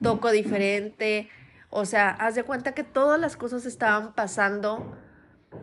toco 0.01 0.31
diferente, 0.31 1.29
o 1.71 1.85
sea, 1.85 2.11
haz 2.11 2.37
de 2.37 2.45
cuenta 2.45 2.73
que 2.73 2.85
todas 2.85 3.21
las 3.21 3.37
cosas 3.37 3.67
estaban 3.67 4.15
pasando 4.15 4.97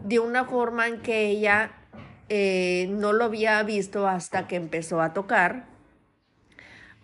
de 0.03 0.19
una 0.19 0.45
forma 0.45 0.87
en 0.87 1.01
que 1.01 1.27
ella 1.27 1.71
eh, 2.27 2.87
no 2.91 3.13
lo 3.13 3.25
había 3.25 3.61
visto 3.63 4.07
hasta 4.07 4.47
que 4.47 4.57
empezó 4.57 5.01
a 5.01 5.13
tocar, 5.13 5.67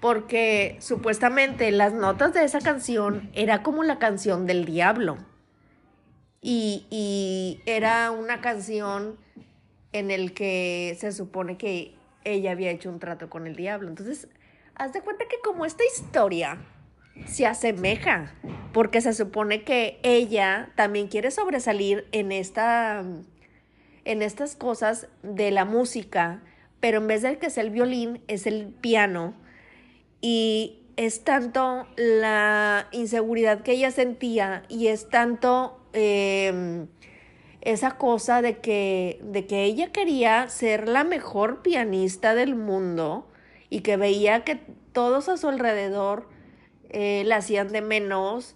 porque 0.01 0.75
supuestamente 0.81 1.71
las 1.71 1.93
notas 1.93 2.33
de 2.33 2.43
esa 2.43 2.59
canción 2.59 3.29
era 3.33 3.63
como 3.63 3.83
la 3.83 3.97
canción 3.97 4.45
del 4.45 4.65
diablo 4.65 5.17
y, 6.47 7.61
era 7.65 8.11
una 8.11 8.39
canción 8.39 9.17
en 9.93 10.11
el 10.11 10.33
que 10.33 10.95
se 10.99 11.11
supone 11.11 11.57
que 11.57 11.95
ella 12.23 12.51
había 12.51 12.69
hecho 12.69 12.89
un 12.89 12.99
trato 12.99 13.29
con 13.31 13.47
el 13.47 13.55
diablo. 13.55 13.89
Entonces, 13.89 14.27
haz 14.75 14.93
de 14.93 15.01
cuenta 15.01 15.25
que 15.27 15.37
como 15.43 15.65
esta 15.65 15.83
historia 15.83 16.59
se 17.25 17.47
asemeja, 17.47 18.35
porque 18.73 19.01
se 19.01 19.13
supone 19.13 19.63
que 19.63 19.99
ella 20.03 20.71
también 20.75 21.07
quiere 21.07 21.31
sobresalir 21.31 22.07
en 22.11 22.31
esta 22.31 23.03
en 24.03 24.21
estas 24.21 24.55
cosas 24.55 25.07
de 25.23 25.49
la 25.49 25.65
música, 25.65 26.43
pero 26.79 26.99
en 26.99 27.07
vez 27.07 27.23
de 27.23 27.39
que 27.39 27.49
sea 27.49 27.63
el 27.63 27.71
violín, 27.71 28.21
es 28.27 28.45
el 28.45 28.67
piano. 28.67 29.33
Y 30.21 30.83
es 30.95 31.23
tanto 31.23 31.87
la 31.95 32.87
inseguridad 32.91 33.63
que 33.63 33.71
ella 33.71 33.89
sentía 33.89 34.63
y 34.69 34.87
es 34.87 35.09
tanto 35.09 35.84
Em, 35.95 36.87
esa 37.61 37.97
cosa 37.97 38.41
de 38.41 38.59
que, 38.59 39.19
de 39.23 39.47
que 39.47 39.63
ella 39.63 39.91
quería 39.93 40.49
ser 40.49 40.89
la 40.89 41.03
mejor 41.05 41.61
pianista 41.63 42.35
del 42.35 42.55
mundo 42.55 43.27
y 43.69 43.79
que 43.81 43.97
veía 43.97 44.43
que 44.43 44.59
todos 44.91 45.29
a 45.29 45.37
su 45.37 45.47
alrededor 45.47 46.29
eh, 46.89 47.23
la 47.25 47.37
hacían 47.37 47.69
de 47.69 47.81
menos 47.81 48.55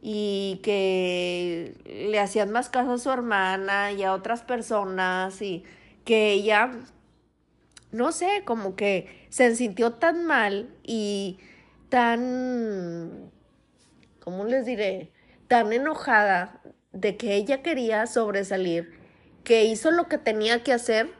y 0.00 0.60
que 0.62 1.74
le 1.84 2.20
hacían 2.20 2.52
más 2.52 2.70
caso 2.70 2.92
a 2.92 2.98
su 2.98 3.10
hermana 3.10 3.92
y 3.92 4.04
a 4.04 4.14
otras 4.14 4.42
personas 4.42 5.42
y 5.42 5.64
que 6.04 6.32
ella, 6.32 6.70
no 7.90 8.12
sé, 8.12 8.42
como 8.44 8.76
que 8.76 9.26
se 9.28 9.54
sintió 9.56 9.94
tan 9.94 10.24
mal 10.24 10.70
y 10.84 11.38
tan, 11.88 13.32
¿cómo 14.20 14.44
les 14.44 14.66
diré? 14.66 15.10
Tan 15.48 15.72
enojada 15.72 16.60
de 16.96 17.16
que 17.16 17.34
ella 17.34 17.62
quería 17.62 18.06
sobresalir, 18.06 18.98
que 19.44 19.64
hizo 19.64 19.90
lo 19.90 20.08
que 20.08 20.18
tenía 20.18 20.62
que 20.62 20.72
hacer 20.72 21.10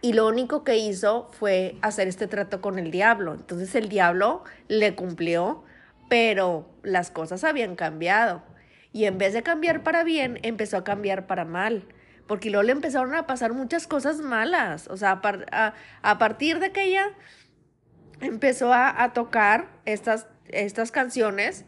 y 0.00 0.12
lo 0.12 0.28
único 0.28 0.62
que 0.62 0.76
hizo 0.78 1.28
fue 1.32 1.76
hacer 1.82 2.06
este 2.06 2.28
trato 2.28 2.60
con 2.60 2.78
el 2.78 2.90
diablo. 2.90 3.34
Entonces 3.34 3.74
el 3.74 3.88
diablo 3.88 4.44
le 4.68 4.94
cumplió, 4.94 5.64
pero 6.08 6.68
las 6.82 7.10
cosas 7.10 7.42
habían 7.42 7.74
cambiado. 7.74 8.42
Y 8.92 9.04
en 9.04 9.18
vez 9.18 9.32
de 9.32 9.42
cambiar 9.42 9.82
para 9.82 10.04
bien, 10.04 10.38
empezó 10.42 10.76
a 10.76 10.84
cambiar 10.84 11.26
para 11.26 11.44
mal. 11.44 11.84
Porque 12.28 12.50
luego 12.50 12.62
le 12.62 12.72
empezaron 12.72 13.14
a 13.14 13.26
pasar 13.26 13.54
muchas 13.54 13.86
cosas 13.86 14.18
malas. 14.18 14.86
O 14.88 14.96
sea, 14.96 15.20
a, 16.02 16.18
partir 16.18 16.60
de 16.60 16.70
que 16.70 16.84
ella 16.84 17.10
empezó 18.20 18.72
a, 18.72 19.02
a 19.02 19.12
tocar 19.12 19.68
estas, 19.84 20.28
estas 20.46 20.92
canciones, 20.92 21.64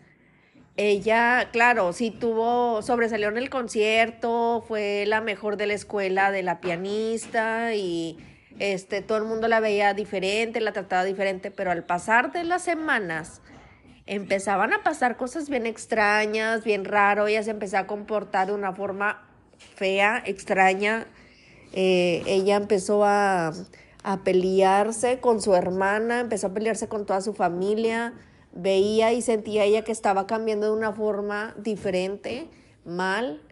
ella, 0.81 1.51
claro, 1.53 1.93
sí 1.93 2.11
tuvo, 2.11 2.81
sobresalió 2.81 3.29
en 3.29 3.37
el 3.37 3.51
concierto, 3.51 4.65
fue 4.67 5.05
la 5.07 5.21
mejor 5.21 5.59
de 5.59 5.67
la 5.67 5.75
escuela 5.75 6.31
de 6.31 6.43
la 6.43 6.63
pianista 6.63 7.75
y 7.75 8.17
este, 8.59 9.03
todo 9.03 9.19
el 9.19 9.25
mundo 9.25 9.47
la 9.47 9.61
veía 9.61 9.93
diferente, 9.93 10.59
la 10.59 10.73
trataba 10.73 11.05
diferente, 11.05 11.51
pero 11.51 11.71
al 11.71 11.85
pasar 11.85 12.33
de 12.33 12.45
las 12.45 12.63
semanas 12.63 13.43
empezaban 14.07 14.73
a 14.73 14.83
pasar 14.83 15.19
cosas 15.19 15.51
bien 15.51 15.67
extrañas, 15.67 16.65
bien 16.65 16.87
raro, 16.87 17.27
ella 17.27 17.43
se 17.43 17.51
empezó 17.51 17.77
a 17.77 17.87
comportar 17.87 18.47
de 18.47 18.55
una 18.55 18.73
forma 18.73 19.29
fea, 19.75 20.23
extraña, 20.25 21.07
eh, 21.75 22.23
ella 22.27 22.57
empezó 22.57 23.05
a, 23.05 23.53
a 24.03 24.25
pelearse 24.25 25.21
con 25.21 25.43
su 25.43 25.55
hermana, 25.55 26.21
empezó 26.21 26.47
a 26.47 26.55
pelearse 26.55 26.89
con 26.89 27.05
toda 27.05 27.21
su 27.21 27.35
familia, 27.35 28.15
veía 28.53 29.13
y 29.13 29.23
sentía 29.23 29.65
ella 29.65 29.83
que 29.83 29.93
estaba 29.93 30.27
cambiando 30.27 30.67
de 30.67 30.73
una 30.73 30.93
forma 30.93 31.55
diferente, 31.59 32.49
mal, 32.85 33.43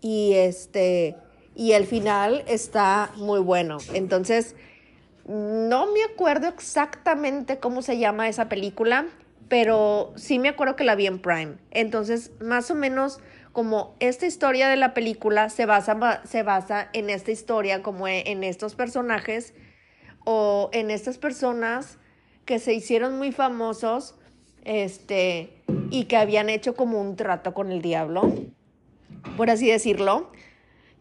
y 0.00 0.34
este, 0.34 1.16
y 1.54 1.72
el 1.72 1.86
final 1.86 2.44
está 2.46 3.10
muy 3.16 3.40
bueno. 3.40 3.78
Entonces, 3.94 4.56
no 5.26 5.86
me 5.86 6.02
acuerdo 6.12 6.48
exactamente 6.48 7.58
cómo 7.58 7.82
se 7.82 7.98
llama 7.98 8.28
esa 8.28 8.48
película, 8.48 9.06
pero 9.48 10.12
sí 10.16 10.38
me 10.38 10.48
acuerdo 10.48 10.76
que 10.76 10.84
la 10.84 10.96
vi 10.96 11.06
en 11.06 11.20
Prime. 11.20 11.56
Entonces, 11.70 12.32
más 12.40 12.70
o 12.70 12.74
menos 12.74 13.20
como 13.52 13.94
esta 14.00 14.26
historia 14.26 14.68
de 14.68 14.76
la 14.76 14.94
película 14.94 15.50
se 15.50 15.66
basa, 15.66 16.22
se 16.24 16.42
basa 16.42 16.88
en 16.92 17.10
esta 17.10 17.30
historia, 17.30 17.82
como 17.82 18.08
en 18.08 18.44
estos 18.44 18.74
personajes 18.74 19.54
o 20.24 20.70
en 20.72 20.90
estas 20.90 21.18
personas 21.18 21.98
que 22.44 22.58
se 22.58 22.72
hicieron 22.72 23.18
muy 23.18 23.30
famosos 23.30 24.16
este, 24.64 25.62
y 25.90 26.04
que 26.04 26.16
habían 26.16 26.48
hecho 26.48 26.74
como 26.74 27.00
un 27.00 27.16
trato 27.16 27.54
con 27.54 27.70
el 27.70 27.82
diablo, 27.82 28.32
por 29.36 29.50
así 29.50 29.68
decirlo, 29.68 30.30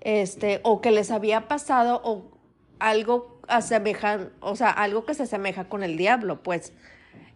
este, 0.02 0.60
o 0.64 0.82
que 0.82 0.92
les 0.92 1.12
había 1.12 1.48
pasado 1.48 2.02
o 2.04 2.32
algo 2.80 3.40
asemejan, 3.48 4.32
o 4.40 4.56
sea, 4.56 4.70
algo 4.70 5.06
que 5.06 5.14
se 5.14 5.24
asemeja 5.24 5.66
con 5.66 5.84
el 5.84 5.98
diablo, 5.98 6.42
pues, 6.42 6.74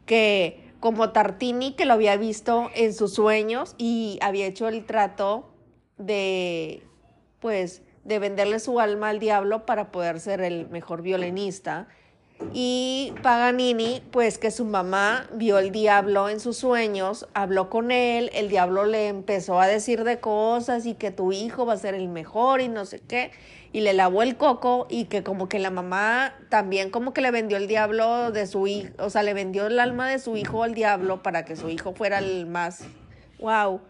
que 0.05 0.71
como 0.79 1.11
Tartini 1.11 1.73
que 1.73 1.85
lo 1.85 1.93
había 1.93 2.17
visto 2.17 2.69
en 2.75 2.93
sus 2.93 3.13
sueños 3.13 3.75
y 3.77 4.19
había 4.21 4.45
hecho 4.45 4.67
el 4.67 4.85
trato 4.85 5.53
de, 5.97 6.83
pues, 7.39 7.81
de 8.03 8.19
venderle 8.19 8.59
su 8.59 8.79
alma 8.79 9.09
al 9.09 9.19
diablo 9.19 9.65
para 9.65 9.91
poder 9.91 10.19
ser 10.19 10.41
el 10.41 10.69
mejor 10.69 11.01
violinista 11.01 11.87
y 12.53 13.13
Paganini, 13.21 14.01
pues 14.11 14.37
que 14.37 14.51
su 14.51 14.65
mamá 14.65 15.27
vio 15.33 15.57
el 15.57 15.71
diablo 15.71 16.29
en 16.29 16.39
sus 16.39 16.57
sueños, 16.57 17.27
habló 17.33 17.69
con 17.69 17.91
él, 17.91 18.29
el 18.33 18.49
diablo 18.49 18.85
le 18.85 19.07
empezó 19.07 19.59
a 19.59 19.67
decir 19.67 20.03
de 20.03 20.19
cosas 20.19 20.85
y 20.85 20.95
que 20.95 21.11
tu 21.11 21.31
hijo 21.31 21.65
va 21.65 21.73
a 21.73 21.77
ser 21.77 21.95
el 21.95 22.07
mejor 22.09 22.61
y 22.61 22.67
no 22.67 22.85
sé 22.85 22.99
qué, 22.99 23.31
y 23.71 23.81
le 23.81 23.93
lavó 23.93 24.21
el 24.21 24.35
coco 24.35 24.85
y 24.89 25.05
que 25.05 25.23
como 25.23 25.47
que 25.47 25.59
la 25.59 25.69
mamá 25.69 26.35
también 26.49 26.89
como 26.89 27.13
que 27.13 27.21
le 27.21 27.31
vendió 27.31 27.57
el 27.57 27.67
diablo 27.67 28.31
de 28.31 28.47
su 28.47 28.67
hijo, 28.67 28.91
o 28.99 29.09
sea, 29.09 29.23
le 29.23 29.33
vendió 29.33 29.67
el 29.67 29.79
alma 29.79 30.09
de 30.09 30.19
su 30.19 30.35
hijo 30.35 30.63
al 30.63 30.73
diablo 30.73 31.23
para 31.23 31.45
que 31.45 31.55
su 31.55 31.69
hijo 31.69 31.93
fuera 31.93 32.19
el 32.19 32.45
más, 32.45 32.83
wow. 33.39 33.81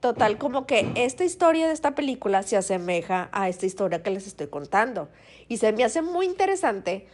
Total, 0.00 0.38
como 0.38 0.64
que 0.64 0.92
esta 0.94 1.24
historia 1.24 1.66
de 1.66 1.72
esta 1.72 1.96
película 1.96 2.44
se 2.44 2.56
asemeja 2.56 3.28
a 3.32 3.48
esta 3.48 3.66
historia 3.66 4.00
que 4.00 4.10
les 4.10 4.28
estoy 4.28 4.46
contando. 4.46 5.08
Y 5.48 5.56
se 5.56 5.72
me 5.72 5.82
hace 5.82 6.02
muy 6.02 6.24
interesante 6.26 7.08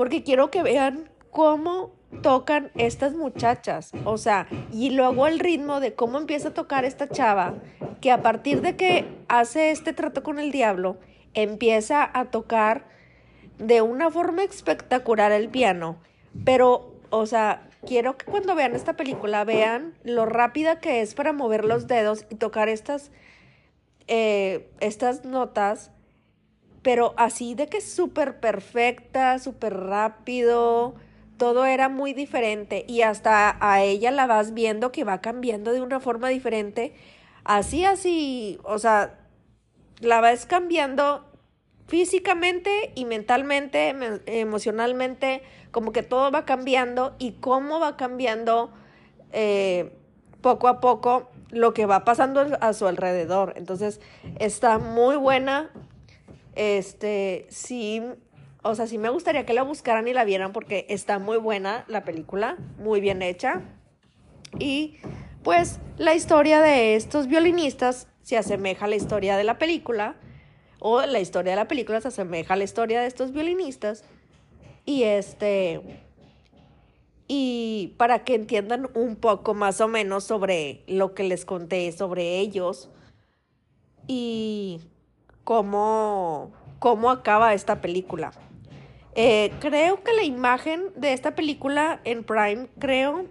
porque 0.00 0.22
quiero 0.22 0.50
que 0.50 0.62
vean 0.62 1.10
cómo 1.30 1.92
tocan 2.22 2.70
estas 2.74 3.12
muchachas. 3.14 3.92
O 4.06 4.16
sea, 4.16 4.46
y 4.72 4.92
luego 4.92 5.26
el 5.26 5.38
ritmo 5.38 5.78
de 5.78 5.92
cómo 5.92 6.16
empieza 6.16 6.48
a 6.48 6.54
tocar 6.54 6.86
esta 6.86 7.06
chava, 7.06 7.56
que 8.00 8.10
a 8.10 8.22
partir 8.22 8.62
de 8.62 8.76
que 8.76 9.04
hace 9.28 9.70
este 9.70 9.92
trato 9.92 10.22
con 10.22 10.38
el 10.38 10.52
diablo, 10.52 10.96
empieza 11.34 12.10
a 12.14 12.30
tocar 12.30 12.86
de 13.58 13.82
una 13.82 14.10
forma 14.10 14.42
espectacular 14.42 15.32
el 15.32 15.50
piano. 15.50 15.98
Pero, 16.46 16.94
o 17.10 17.26
sea, 17.26 17.68
quiero 17.86 18.16
que 18.16 18.24
cuando 18.24 18.54
vean 18.54 18.74
esta 18.74 18.96
película 18.96 19.44
vean 19.44 19.92
lo 20.02 20.24
rápida 20.24 20.80
que 20.80 21.02
es 21.02 21.14
para 21.14 21.34
mover 21.34 21.66
los 21.66 21.88
dedos 21.88 22.24
y 22.30 22.36
tocar 22.36 22.70
estas, 22.70 23.12
eh, 24.06 24.70
estas 24.80 25.26
notas, 25.26 25.92
pero 26.82 27.14
así 27.16 27.54
de 27.54 27.68
que 27.68 27.80
súper 27.80 28.40
perfecta, 28.40 29.38
súper 29.38 29.76
rápido 29.76 30.94
todo 31.40 31.64
era 31.64 31.88
muy 31.88 32.12
diferente 32.12 32.84
y 32.86 33.00
hasta 33.00 33.56
a 33.60 33.82
ella 33.82 34.10
la 34.10 34.26
vas 34.26 34.52
viendo 34.52 34.92
que 34.92 35.04
va 35.04 35.22
cambiando 35.22 35.72
de 35.72 35.80
una 35.80 35.98
forma 35.98 36.28
diferente. 36.28 36.92
Así, 37.44 37.86
así, 37.86 38.58
o 38.62 38.78
sea, 38.78 39.18
la 40.00 40.20
vas 40.20 40.44
cambiando 40.44 41.24
físicamente 41.86 42.92
y 42.94 43.06
mentalmente, 43.06 43.94
emocionalmente, 44.26 45.42
como 45.70 45.92
que 45.92 46.02
todo 46.02 46.30
va 46.30 46.44
cambiando 46.44 47.16
y 47.18 47.32
cómo 47.32 47.80
va 47.80 47.96
cambiando 47.96 48.70
eh, 49.32 49.92
poco 50.42 50.68
a 50.68 50.80
poco 50.80 51.30
lo 51.50 51.72
que 51.72 51.86
va 51.86 52.04
pasando 52.04 52.46
a 52.60 52.72
su 52.74 52.86
alrededor. 52.86 53.54
Entonces, 53.56 54.00
está 54.38 54.78
muy 54.78 55.16
buena. 55.16 55.70
Este, 56.60 57.46
sí, 57.48 58.02
o 58.62 58.74
sea, 58.74 58.86
sí 58.86 58.98
me 58.98 59.08
gustaría 59.08 59.46
que 59.46 59.54
la 59.54 59.62
buscaran 59.62 60.06
y 60.08 60.12
la 60.12 60.24
vieran 60.24 60.52
porque 60.52 60.84
está 60.90 61.18
muy 61.18 61.38
buena 61.38 61.86
la 61.88 62.04
película, 62.04 62.58
muy 62.76 63.00
bien 63.00 63.22
hecha. 63.22 63.62
Y 64.58 64.98
pues 65.42 65.80
la 65.96 66.14
historia 66.14 66.60
de 66.60 66.96
estos 66.96 67.28
violinistas 67.28 68.08
se 68.20 68.36
asemeja 68.36 68.84
a 68.84 68.88
la 68.88 68.96
historia 68.96 69.38
de 69.38 69.44
la 69.44 69.56
película, 69.56 70.16
o 70.80 71.00
la 71.00 71.18
historia 71.18 71.52
de 71.52 71.56
la 71.56 71.66
película 71.66 71.98
se 72.02 72.08
asemeja 72.08 72.52
a 72.52 72.58
la 72.58 72.64
historia 72.64 73.00
de 73.00 73.06
estos 73.06 73.32
violinistas. 73.32 74.04
Y 74.84 75.04
este. 75.04 75.80
Y 77.26 77.94
para 77.96 78.22
que 78.22 78.34
entiendan 78.34 78.90
un 78.92 79.16
poco 79.16 79.54
más 79.54 79.80
o 79.80 79.88
menos 79.88 80.24
sobre 80.24 80.84
lo 80.86 81.14
que 81.14 81.22
les 81.22 81.46
conté 81.46 81.90
sobre 81.92 82.38
ellos 82.38 82.90
y 84.06 84.80
cómo, 85.50 86.52
cómo 86.78 87.10
acaba 87.10 87.54
esta 87.54 87.80
película. 87.80 88.30
Eh, 89.16 89.50
creo 89.58 90.04
que 90.04 90.12
la 90.12 90.22
imagen 90.22 90.92
de 90.94 91.12
esta 91.12 91.34
película 91.34 92.00
en 92.04 92.22
Prime, 92.22 92.68
creo 92.78 93.24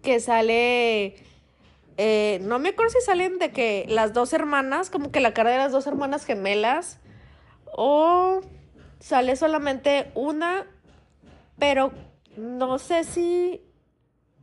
que 0.00 0.20
sale. 0.20 1.16
Eh, 1.98 2.38
no 2.44 2.58
me 2.58 2.70
acuerdo 2.70 2.92
si 2.92 3.04
salen 3.04 3.38
de 3.38 3.50
que 3.50 3.84
las 3.90 4.14
dos 4.14 4.32
hermanas, 4.32 4.88
como 4.88 5.12
que 5.12 5.20
la 5.20 5.34
cara 5.34 5.50
de 5.50 5.58
las 5.58 5.70
dos 5.70 5.86
hermanas 5.86 6.24
gemelas, 6.24 6.98
o 7.76 8.40
sale 8.98 9.36
solamente 9.36 10.10
una, 10.14 10.66
pero 11.58 11.92
no 12.38 12.78
sé 12.78 13.04
si. 13.04 13.60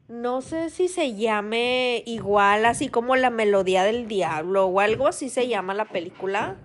No 0.07 0.41
sé 0.41 0.69
si 0.69 0.87
se 0.87 1.15
llame 1.15 2.03
igual, 2.05 2.63
así 2.63 2.89
como 2.89 3.15
la 3.15 3.31
melodía 3.31 3.81
del 3.81 4.07
diablo 4.07 4.67
o 4.67 4.79
algo 4.79 5.07
así 5.07 5.29
se 5.29 5.47
llama 5.47 5.73
la 5.73 5.85
película. 5.85 6.57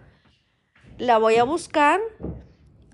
La 1.00 1.16
voy 1.16 1.36
a 1.36 1.44
buscar 1.44 1.98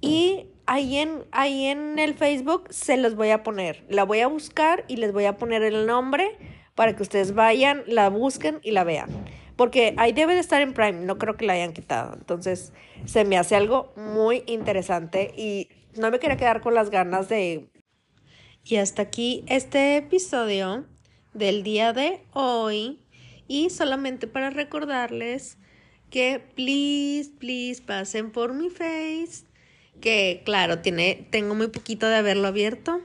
y 0.01 0.47
ahí 0.67 0.99
en, 0.99 1.25
ahí 1.33 1.65
en 1.65 1.99
el 1.99 2.15
Facebook 2.15 2.69
se 2.71 2.97
los 2.97 3.17
voy 3.17 3.31
a 3.31 3.43
poner. 3.43 3.85
La 3.89 4.05
voy 4.05 4.21
a 4.21 4.29
buscar 4.29 4.85
y 4.87 4.99
les 4.99 5.13
voy 5.13 5.25
a 5.25 5.37
poner 5.39 5.65
el 5.65 5.89
nombre 5.89 6.39
para 6.77 6.95
que 6.95 7.03
ustedes 7.03 7.35
vayan, 7.35 7.83
la 7.89 8.09
busquen 8.09 8.61
y 8.63 8.71
la 8.71 8.85
vean. 8.85 9.11
Porque 9.57 9.93
ahí 9.97 10.13
debe 10.13 10.35
de 10.35 10.39
estar 10.39 10.63
en 10.63 10.73
Prime, 10.73 11.05
no 11.05 11.19
creo 11.19 11.37
que 11.37 11.47
la 11.47 11.55
hayan 11.55 11.73
quitado. 11.73 12.15
Entonces 12.15 12.73
se 13.07 13.25
me 13.25 13.39
hace 13.39 13.57
algo 13.57 13.93
muy 13.97 14.45
interesante 14.47 15.33
y 15.37 15.69
no 15.99 16.13
me 16.13 16.21
quería 16.21 16.37
quedar 16.37 16.61
con 16.61 16.75
las 16.75 16.91
ganas 16.91 17.29
de... 17.29 17.73
Y 18.63 18.77
hasta 18.77 19.03
aquí 19.03 19.43
este 19.49 19.97
episodio 19.97 20.87
del 21.35 21.65
día 21.65 21.93
de 21.93 22.23
hoy. 22.33 23.03
Y 23.49 23.71
solamente 23.71 24.29
para 24.29 24.51
recordarles 24.51 25.59
que 26.11 26.43
please, 26.55 27.31
please 27.39 27.83
pasen 27.83 28.31
por 28.31 28.55
mi 28.55 28.71
face 28.71 29.47
que 30.01 30.43
claro, 30.45 30.81
tiene, 30.81 31.27
tengo 31.31 31.55
muy 31.55 31.69
poquito 31.69 32.07
de 32.09 32.17
haberlo 32.17 32.49
abierto, 32.49 33.01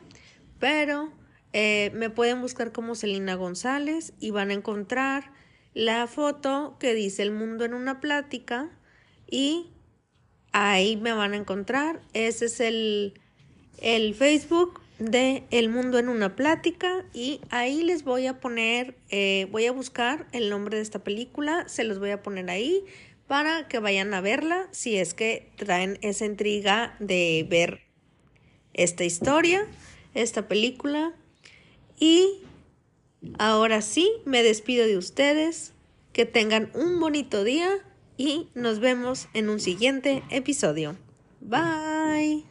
pero 0.60 1.12
eh, 1.54 1.92
me 1.94 2.10
pueden 2.10 2.42
buscar 2.42 2.72
como 2.72 2.96
Celina 2.96 3.36
González 3.36 4.14
y 4.20 4.32
van 4.32 4.50
a 4.50 4.54
encontrar 4.54 5.32
la 5.74 6.08
foto 6.08 6.76
que 6.80 6.94
dice 6.94 7.24
el 7.24 7.32
mundo 7.32 7.66
en 7.66 7.74
una 7.74 8.02
plática 8.02 8.70
y 9.30 9.68
ahí 10.52 10.98
me 10.98 11.14
van 11.14 11.34
a 11.34 11.38
encontrar. 11.38 12.02
Ese 12.14 12.46
es 12.46 12.60
el, 12.60 13.14
el 13.80 14.14
Facebook 14.14 14.82
de 15.02 15.44
El 15.50 15.70
Mundo 15.70 15.98
en 15.98 16.10
una 16.10 16.36
Plática 16.36 17.04
y 17.14 17.42
ahí 17.50 17.84
les 17.84 18.04
voy 18.04 18.28
a 18.28 18.40
poner, 18.40 18.96
eh, 19.10 19.48
voy 19.52 19.66
a 19.66 19.72
buscar 19.72 20.28
el 20.32 20.50
nombre 20.50 20.78
de 20.78 20.84
esta 20.84 21.00
película, 21.00 21.68
se 21.68 21.84
los 21.84 22.00
voy 22.00 22.12
a 22.12 22.22
poner 22.22 22.50
ahí 22.50 22.84
para 23.28 23.68
que 23.68 23.80
vayan 23.80 24.14
a 24.14 24.22
verla 24.22 24.68
si 24.72 24.98
es 24.98 25.14
que 25.14 25.50
traen 25.56 25.98
esa 26.02 26.26
intriga 26.26 26.96
de 27.00 27.46
ver 27.50 27.82
esta 28.74 29.04
historia, 29.04 29.66
esta 30.14 30.48
película. 30.48 31.14
Y 32.00 32.42
ahora 33.40 33.82
sí, 33.82 34.12
me 34.26 34.44
despido 34.44 34.86
de 34.86 34.98
ustedes. 34.98 35.74
Que 36.14 36.26
tengan 36.26 36.70
un 36.74 37.00
bonito 37.00 37.46
día 37.46 37.70
y 38.18 38.50
nos 38.54 38.80
vemos 38.80 39.30
en 39.34 39.50
un 39.50 39.62
siguiente 39.62 40.24
episodio. 40.30 40.98
Bye. 41.40 42.44